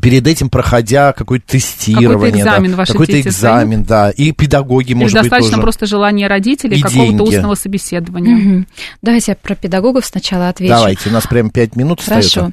перед 0.00 0.26
этим 0.26 0.50
проходя 0.50 1.12
какое-то 1.12 1.46
тестирование. 1.46 2.12
Какой-то 2.12 2.38
экзамен 2.38 2.70
да, 2.70 2.76
ваши 2.76 2.92
Какой-то 2.92 3.20
экзамен, 3.20 3.84
свои? 3.84 3.86
да. 3.86 4.10
И 4.10 4.32
педагоги, 4.32 4.92
Или 4.92 4.94
может 4.94 5.14
быть, 5.14 5.30
достаточно 5.30 5.58
просто 5.60 5.86
желания 5.86 6.26
родителей, 6.26 6.80
какого-то 6.80 7.22
устного 7.24 7.54
собеседования. 7.54 8.36
Угу. 8.36 8.66
Давайте 9.02 9.32
я 9.32 9.36
про 9.36 9.54
педагогов 9.54 10.04
сначала 10.04 10.48
отвечу. 10.48 10.74
Давайте, 10.74 11.08
у 11.08 11.12
нас 11.12 11.26
прям 11.26 11.50
пять 11.50 11.76
минут 11.76 12.00
Хорошо. 12.00 12.26
остается. 12.26 12.52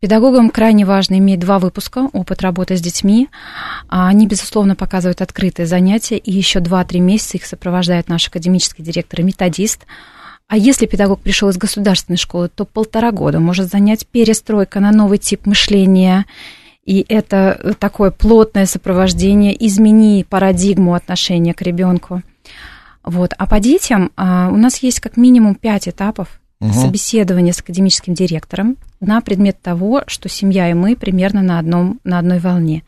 Педагогам 0.00 0.50
крайне 0.50 0.84
важно 0.84 1.18
иметь 1.18 1.40
два 1.40 1.58
выпуска, 1.58 2.08
опыт 2.12 2.42
работы 2.42 2.76
с 2.76 2.80
детьми. 2.80 3.28
Они, 3.88 4.26
безусловно, 4.26 4.74
показывают 4.74 5.20
открытые 5.20 5.66
занятия, 5.66 6.16
и 6.16 6.32
еще 6.32 6.60
два-три 6.60 7.00
месяца 7.00 7.36
их 7.36 7.44
сопровождает 7.44 8.08
наш 8.08 8.28
академический 8.28 8.84
директор 8.84 9.20
и 9.20 9.24
методист. 9.24 9.86
А 10.48 10.56
если 10.56 10.86
педагог 10.86 11.20
пришел 11.20 11.48
из 11.48 11.56
государственной 11.56 12.16
школы, 12.16 12.48
то 12.48 12.64
полтора 12.64 13.12
года 13.12 13.38
может 13.38 13.70
занять 13.70 14.06
перестройка 14.06 14.80
на 14.80 14.90
новый 14.90 15.18
тип 15.18 15.46
мышления– 15.46 16.26
и 16.84 17.04
это 17.08 17.76
такое 17.78 18.10
плотное 18.10 18.66
сопровождение, 18.66 19.54
измени 19.66 20.24
парадигму 20.28 20.94
отношения 20.94 21.54
к 21.54 21.62
ребенку. 21.62 22.22
Вот. 23.04 23.32
А 23.36 23.46
по 23.46 23.60
детям 23.60 24.12
а, 24.16 24.48
у 24.50 24.56
нас 24.56 24.78
есть 24.78 25.00
как 25.00 25.16
минимум 25.16 25.54
пять 25.54 25.88
этапов 25.88 26.40
угу. 26.60 26.72
собеседования 26.72 27.52
с 27.52 27.60
академическим 27.60 28.14
директором 28.14 28.76
на 29.00 29.20
предмет 29.20 29.60
того, 29.60 30.02
что 30.06 30.28
семья 30.28 30.70
и 30.70 30.74
мы 30.74 30.96
примерно 30.96 31.42
на, 31.42 31.58
одном, 31.58 32.00
на 32.04 32.18
одной 32.18 32.38
волне. 32.38 32.82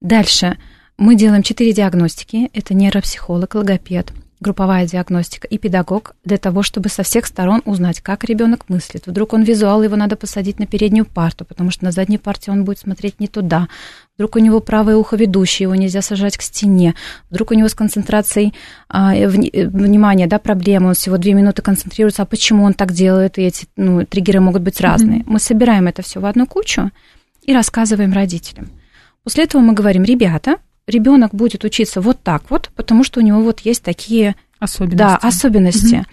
Дальше 0.00 0.58
мы 0.96 1.14
делаем 1.14 1.42
четыре 1.42 1.72
диагностики. 1.72 2.50
Это 2.52 2.74
нейропсихолог, 2.74 3.54
логопед, 3.54 4.12
групповая 4.40 4.86
диагностика 4.86 5.46
и 5.46 5.56
педагог 5.56 6.14
для 6.24 6.36
того, 6.36 6.62
чтобы 6.62 6.88
со 6.88 7.02
всех 7.02 7.26
сторон 7.26 7.62
узнать, 7.64 8.00
как 8.00 8.24
ребенок 8.24 8.68
мыслит. 8.68 9.06
Вдруг 9.06 9.32
он 9.32 9.42
визуал, 9.42 9.82
его 9.82 9.96
надо 9.96 10.16
посадить 10.16 10.58
на 10.58 10.66
переднюю 10.66 11.06
парту, 11.06 11.44
потому 11.44 11.70
что 11.70 11.84
на 11.84 11.92
задней 11.92 12.18
парте 12.18 12.50
он 12.50 12.64
будет 12.64 12.78
смотреть 12.78 13.18
не 13.18 13.28
туда. 13.28 13.68
Вдруг 14.16 14.36
у 14.36 14.38
него 14.38 14.60
правое 14.60 14.96
ухо 14.96 15.16
ведущее, 15.16 15.64
его 15.64 15.74
нельзя 15.74 16.02
сажать 16.02 16.36
к 16.36 16.42
стене. 16.42 16.94
Вдруг 17.30 17.50
у 17.50 17.54
него 17.54 17.68
с 17.68 17.74
концентрацией 17.74 18.52
а, 18.88 19.14
внимания, 19.14 20.26
да, 20.26 20.38
проблемы, 20.38 20.88
он 20.88 20.94
всего 20.94 21.16
две 21.16 21.32
минуты 21.32 21.62
концентрируется, 21.62 22.22
а 22.22 22.26
почему 22.26 22.64
он 22.64 22.74
так 22.74 22.92
делает, 22.92 23.38
и 23.38 23.42
эти 23.42 23.66
ну, 23.76 24.04
триггеры 24.04 24.40
могут 24.40 24.62
быть 24.62 24.80
разные. 24.80 25.20
Mm-hmm. 25.20 25.26
Мы 25.26 25.38
собираем 25.38 25.86
это 25.86 26.02
все 26.02 26.20
в 26.20 26.26
одну 26.26 26.46
кучу 26.46 26.90
и 27.42 27.54
рассказываем 27.54 28.12
родителям. 28.12 28.68
После 29.22 29.44
этого 29.44 29.60
мы 29.62 29.72
говорим, 29.72 30.04
ребята, 30.04 30.56
ребенок 30.86 31.34
будет 31.34 31.64
учиться 31.64 32.00
вот 32.00 32.22
так 32.22 32.50
вот, 32.50 32.70
потому 32.74 33.04
что 33.04 33.20
у 33.20 33.22
него 33.22 33.40
вот 33.40 33.60
есть 33.60 33.82
такие 33.82 34.36
особенности. 34.58 34.98
Да, 34.98 35.16
особенности. 35.16 35.96
Угу. 35.96 36.04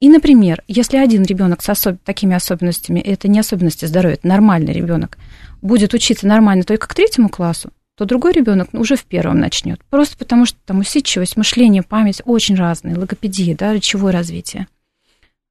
И, 0.00 0.08
например, 0.08 0.62
если 0.68 0.98
один 0.98 1.22
ребенок 1.22 1.62
с 1.62 1.68
особ... 1.70 1.96
такими 2.04 2.34
особенностями, 2.34 3.00
это 3.00 3.28
не 3.28 3.38
особенности 3.38 3.86
здоровья, 3.86 4.16
это 4.16 4.28
нормальный 4.28 4.72
ребенок, 4.72 5.16
будет 5.62 5.94
учиться 5.94 6.26
нормально 6.26 6.64
только 6.64 6.86
к 6.86 6.94
третьему 6.94 7.30
классу, 7.30 7.70
то 7.96 8.04
другой 8.04 8.32
ребенок 8.32 8.68
уже 8.74 8.96
в 8.96 9.04
первом 9.04 9.40
начнет. 9.40 9.82
Просто 9.88 10.18
потому 10.18 10.44
что 10.44 10.58
там 10.66 10.80
усидчивость, 10.80 11.36
мышление, 11.38 11.82
память 11.82 12.20
очень 12.26 12.56
разные, 12.56 12.96
логопедия, 12.96 13.56
да, 13.56 13.72
речевое 13.72 14.12
развитие. 14.12 14.66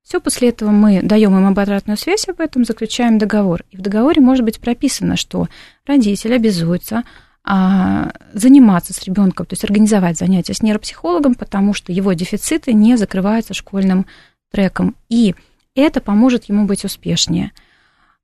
Все 0.03 0.19
после 0.19 0.49
этого 0.49 0.69
мы 0.69 1.01
даем 1.01 1.35
им 1.35 1.47
обратную 1.47 1.97
связь 1.97 2.27
об 2.27 2.39
этом, 2.39 2.63
заключаем 2.63 3.17
договор. 3.17 3.63
И 3.71 3.77
в 3.77 3.81
договоре 3.81 4.21
может 4.21 4.45
быть 4.45 4.59
прописано, 4.59 5.17
что 5.17 5.47
родитель 5.87 6.35
обязуется 6.35 7.03
заниматься 7.45 8.93
с 8.93 9.03
ребенком, 9.03 9.45
то 9.45 9.53
есть 9.53 9.63
организовать 9.63 10.17
занятия 10.17 10.53
с 10.53 10.63
нейропсихологом, 10.63 11.35
потому 11.35 11.73
что 11.73 11.91
его 11.91 12.13
дефициты 12.13 12.73
не 12.73 12.97
закрываются 12.97 13.53
школьным 13.53 14.07
треком. 14.51 14.95
И 15.09 15.35
это 15.75 16.01
поможет 16.01 16.45
ему 16.45 16.65
быть 16.65 16.85
успешнее. 16.85 17.51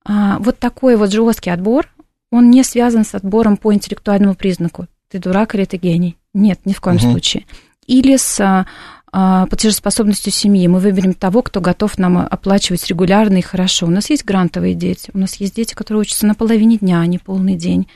А, 0.03 0.39
вот 0.39 0.57
такой 0.57 0.95
вот 0.95 1.11
жесткий 1.11 1.51
отбор, 1.51 1.87
он 2.31 2.49
не 2.49 2.63
связан 2.63 3.05
с 3.05 3.13
отбором 3.13 3.57
по 3.57 3.73
интеллектуальному 3.73 4.35
признаку. 4.35 4.87
Ты 5.09 5.19
дурак 5.19 5.53
или 5.53 5.65
ты 5.65 5.77
гений? 5.77 6.17
Нет, 6.33 6.61
ни 6.65 6.73
в 6.73 6.81
коем 6.81 6.95
угу. 6.95 7.11
случае. 7.11 7.45
Или 7.85 8.15
с 8.15 8.65
а, 9.13 9.45
платежеспособностью 9.47 10.31
семьи. 10.31 10.67
Мы 10.67 10.79
выберем 10.79 11.13
того, 11.13 11.41
кто 11.41 11.59
готов 11.59 11.97
нам 11.97 12.17
оплачивать 12.17 12.87
регулярно 12.87 13.37
и 13.37 13.41
хорошо. 13.41 13.85
У 13.85 13.89
нас 13.89 14.09
есть 14.09 14.23
грантовые 14.23 14.73
дети, 14.73 15.11
у 15.13 15.17
нас 15.17 15.35
есть 15.35 15.55
дети, 15.55 15.73
которые 15.73 16.01
учатся 16.01 16.25
на 16.25 16.33
половине 16.35 16.77
дня, 16.77 17.01
а 17.01 17.05
не 17.05 17.19
полный 17.19 17.55
день 17.55 17.87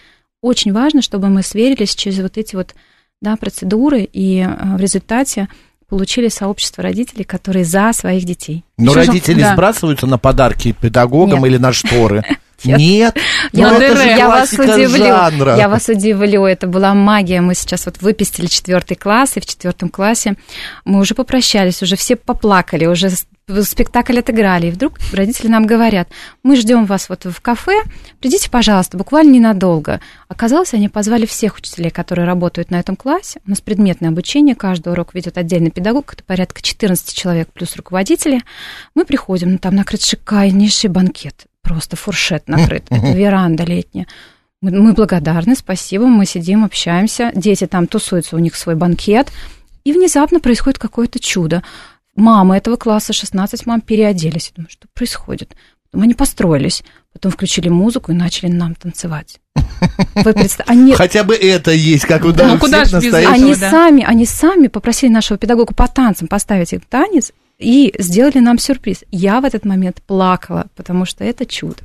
очень 0.45 0.73
важно, 0.73 1.01
чтобы 1.01 1.29
мы 1.29 1.41
сверились 1.41 1.95
через 1.95 2.19
вот 2.19 2.37
эти 2.37 2.55
вот 2.55 2.75
да, 3.21 3.35
процедуры, 3.35 4.03
и 4.03 4.41
а, 4.41 4.75
в 4.77 4.79
результате 4.79 5.47
получили 5.89 6.27
сообщество 6.27 6.83
родителей, 6.83 7.23
которые 7.23 7.65
за 7.65 7.91
своих 7.93 8.25
детей. 8.25 8.63
Но 8.77 8.91
Что 8.91 9.05
родители 9.05 9.41
да. 9.41 9.53
сбрасываются 9.53 10.05
на 10.05 10.17
подарки 10.17 10.71
педагогам 10.79 11.39
Нет. 11.39 11.47
или 11.47 11.57
на 11.57 11.73
шторы? 11.73 12.23
Нет. 12.63 13.17
Я, 13.51 13.69
ну, 13.69 13.79
это 13.79 13.95
же 13.97 14.07
я 14.07 14.27
вас 14.27 14.53
удивлю. 14.53 15.05
Жанра. 15.05 15.55
Я 15.57 15.69
вас 15.69 15.87
удивлю. 15.87 16.45
Это 16.45 16.67
была 16.67 16.93
магия. 16.93 17.41
Мы 17.41 17.55
сейчас 17.55 17.85
вот 17.85 18.01
выпустили 18.01 18.47
четвертый 18.47 18.95
класс, 18.95 19.37
и 19.37 19.39
в 19.39 19.45
четвертом 19.45 19.89
классе 19.89 20.35
мы 20.83 20.99
уже 20.99 21.13
попрощались, 21.13 21.81
уже 21.81 21.95
все 21.95 22.15
поплакали, 22.15 22.85
уже 22.85 23.09
спектакль 23.61 24.19
отыграли, 24.19 24.67
и 24.67 24.71
вдруг 24.71 24.97
родители 25.13 25.47
нам 25.47 25.65
говорят, 25.67 26.09
мы 26.43 26.55
ждем 26.55 26.85
вас 26.85 27.09
вот 27.09 27.25
в 27.25 27.41
кафе, 27.41 27.83
придите, 28.19 28.49
пожалуйста, 28.49 28.97
буквально 28.97 29.33
ненадолго. 29.33 30.01
Оказалось, 30.27 30.73
они 30.73 30.89
позвали 30.89 31.25
всех 31.25 31.57
учителей, 31.57 31.91
которые 31.91 32.25
работают 32.25 32.71
на 32.71 32.79
этом 32.79 32.95
классе. 32.95 33.39
У 33.45 33.51
нас 33.51 33.61
предметное 33.61 34.09
обучение, 34.09 34.55
каждый 34.55 34.93
урок 34.93 35.13
ведет 35.13 35.37
отдельный 35.37 35.71
педагог, 35.71 36.13
это 36.13 36.23
порядка 36.23 36.61
14 36.61 37.15
человек 37.15 37.49
плюс 37.53 37.75
руководители. 37.75 38.41
Мы 38.95 39.05
приходим, 39.05 39.53
ну, 39.53 39.57
там 39.59 39.75
накрыт 39.75 40.01
шикарнейший 40.01 40.89
банкет, 40.89 41.45
просто 41.65 41.95
фуршет 41.97 42.47
накрыт, 42.47 42.85
это 42.89 43.11
веранда 43.11 43.63
летняя. 43.63 44.07
Мы 44.61 44.93
благодарны, 44.93 45.55
спасибо, 45.55 46.05
мы 46.07 46.25
сидим, 46.25 46.63
общаемся, 46.63 47.31
дети 47.35 47.67
там 47.67 47.87
тусуются, 47.87 48.35
у 48.35 48.39
них 48.39 48.55
свой 48.55 48.75
банкет, 48.75 49.31
и 49.83 49.91
внезапно 49.93 50.39
происходит 50.39 50.79
какое-то 50.79 51.19
чудо 51.19 51.61
мамы 52.15 52.57
этого 52.57 52.75
класса, 52.77 53.13
16 53.13 53.65
мам, 53.65 53.81
переоделись. 53.81 54.47
Я 54.47 54.55
думаю, 54.55 54.69
что 54.69 54.87
происходит? 54.93 55.55
Потом 55.85 56.03
они 56.03 56.13
построились, 56.13 56.83
потом 57.13 57.31
включили 57.31 57.69
музыку 57.69 58.11
и 58.11 58.15
начали 58.15 58.49
нам 58.49 58.75
танцевать. 58.75 59.39
Вы 60.15 60.33
представ... 60.33 60.67
они... 60.69 60.93
Хотя 60.93 61.23
бы 61.23 61.35
это 61.35 61.71
есть, 61.71 62.05
как 62.05 62.25
у 62.25 62.31
да. 62.31 62.47
ну, 62.47 62.57
куда 62.57 62.85
же 62.85 62.97
Они 62.97 63.53
да? 63.55 63.69
сами, 63.69 64.03
они 64.03 64.25
сами 64.25 64.67
попросили 64.67 65.11
нашего 65.11 65.37
педагога 65.37 65.73
по 65.73 65.87
танцам 65.87 66.27
поставить 66.27 66.73
их 66.73 66.85
танец 66.85 67.31
и 67.57 67.93
сделали 67.97 68.39
нам 68.39 68.59
сюрприз. 68.59 69.03
Я 69.11 69.41
в 69.41 69.45
этот 69.45 69.65
момент 69.65 70.01
плакала, 70.05 70.67
потому 70.75 71.05
что 71.05 71.23
это 71.23 71.45
чудо. 71.45 71.77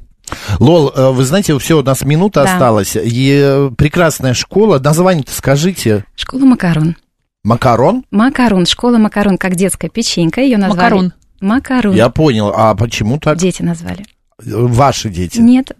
Лол, 0.59 0.92
э, 0.94 1.11
вы 1.11 1.24
знаете, 1.24 1.59
все, 1.59 1.78
у 1.78 1.83
нас 1.83 2.04
минута 2.04 2.44
да. 2.44 2.52
осталась. 2.52 2.96
И 2.96 3.40
э, 3.42 3.70
прекрасная 3.76 4.35
школа. 4.35 4.78
Название-то 4.78 5.33
скажите. 5.33 6.04
Школа 6.14 6.44
Макарон. 6.44 6.96
Макарон? 7.42 8.04
Макарон. 8.11 8.66
Школа 8.66 8.98
Макарон, 8.98 9.38
как 9.38 9.56
детская 9.56 9.88
печенька. 9.88 10.40
Ее 10.40 10.59
назвали... 10.59 10.76
Макарон. 10.76 11.12
Макарон. 11.40 11.94
Я 11.94 12.11
понял. 12.11 12.52
А 12.54 12.74
почему 12.74 13.18
так? 13.18 13.38
Дети 13.38 13.62
назвали. 13.62 14.04
Ваши 14.38 15.11
дети? 15.11 15.38
Нет. 15.38 15.72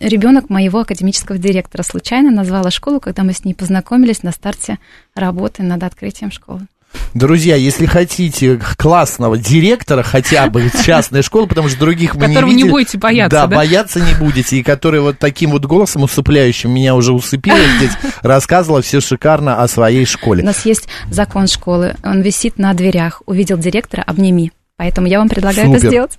Ребенок 0.00 0.50
моего 0.50 0.80
академического 0.80 1.38
директора 1.38 1.82
случайно 1.82 2.30
назвала 2.30 2.70
школу, 2.70 2.98
когда 2.98 3.22
мы 3.22 3.32
с 3.32 3.44
ней 3.44 3.54
познакомились 3.54 4.22
на 4.22 4.32
старте 4.32 4.78
работы 5.14 5.62
над 5.62 5.82
открытием 5.84 6.32
школы. 6.32 6.66
Друзья, 7.14 7.56
если 7.56 7.86
хотите 7.86 8.58
классного 8.76 9.36
директора 9.36 10.02
хотя 10.02 10.46
бы 10.48 10.70
частной 10.84 11.22
школы, 11.22 11.46
потому 11.46 11.68
что 11.68 11.78
других 11.78 12.14
мы 12.14 12.26
не 12.26 12.34
видели. 12.34 12.54
не 12.54 12.64
будете 12.64 12.98
бояться, 12.98 13.36
да, 13.36 13.46
да? 13.46 13.56
бояться 13.56 14.00
не 14.00 14.14
будете, 14.14 14.56
и 14.56 14.62
который 14.62 15.00
вот 15.00 15.18
таким 15.18 15.50
вот 15.50 15.64
голосом 15.66 16.02
усыпляющим 16.02 16.70
меня 16.70 16.94
уже 16.94 17.12
усыпила 17.12 17.58
здесь, 17.78 17.92
рассказывала 18.22 18.80
все 18.82 19.00
шикарно 19.00 19.62
о 19.62 19.68
своей 19.68 20.06
школе. 20.06 20.42
У 20.42 20.46
нас 20.46 20.64
есть 20.64 20.88
закон 21.10 21.46
школы, 21.46 21.96
он 22.02 22.22
висит 22.22 22.58
на 22.58 22.72
дверях. 22.74 23.22
Увидел 23.26 23.58
директора, 23.58 24.02
обними. 24.02 24.52
Поэтому 24.76 25.06
я 25.06 25.18
вам 25.18 25.28
предлагаю 25.28 25.66
Супер. 25.66 25.78
это 25.78 25.88
сделать. 25.88 26.18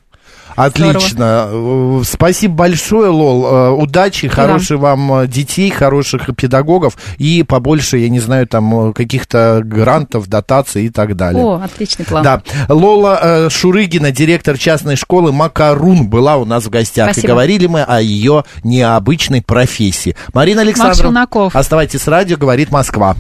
Отлично. 0.55 1.47
Здорово. 1.47 2.01
Э, 2.01 2.03
спасибо 2.05 2.55
большое, 2.55 3.09
Лол. 3.09 3.45
Э, 3.45 3.69
удачи, 3.71 4.27
хороших 4.27 4.79
вам 4.79 5.13
э, 5.13 5.27
детей, 5.27 5.69
хороших 5.69 6.35
педагогов 6.35 6.97
и 7.17 7.43
побольше, 7.43 7.97
я 7.97 8.09
не 8.09 8.19
знаю, 8.19 8.47
там 8.47 8.93
каких-то 8.93 9.61
грантов, 9.63 10.27
дотаций 10.27 10.85
и 10.85 10.89
так 10.89 11.15
далее. 11.15 11.43
О, 11.43 11.61
отличный 11.63 12.05
план. 12.05 12.23
Да. 12.23 12.41
Лола 12.69 13.49
Шурыгина, 13.49 14.11
директор 14.11 14.57
частной 14.57 14.95
школы 14.95 15.31
Макарун, 15.31 16.07
была 16.07 16.37
у 16.37 16.45
нас 16.45 16.65
в 16.65 16.69
гостях. 16.69 17.11
Спасибо. 17.11 17.27
И 17.27 17.31
говорили 17.31 17.67
мы 17.67 17.83
о 17.83 18.01
ее 18.01 18.43
необычной 18.63 19.41
профессии. 19.41 20.15
Марина 20.33 20.61
Александровна, 20.61 21.27
оставайтесь 21.53 22.01
с 22.01 22.07
радио, 22.07 22.37
говорит 22.37 22.71
Москва. 22.71 23.15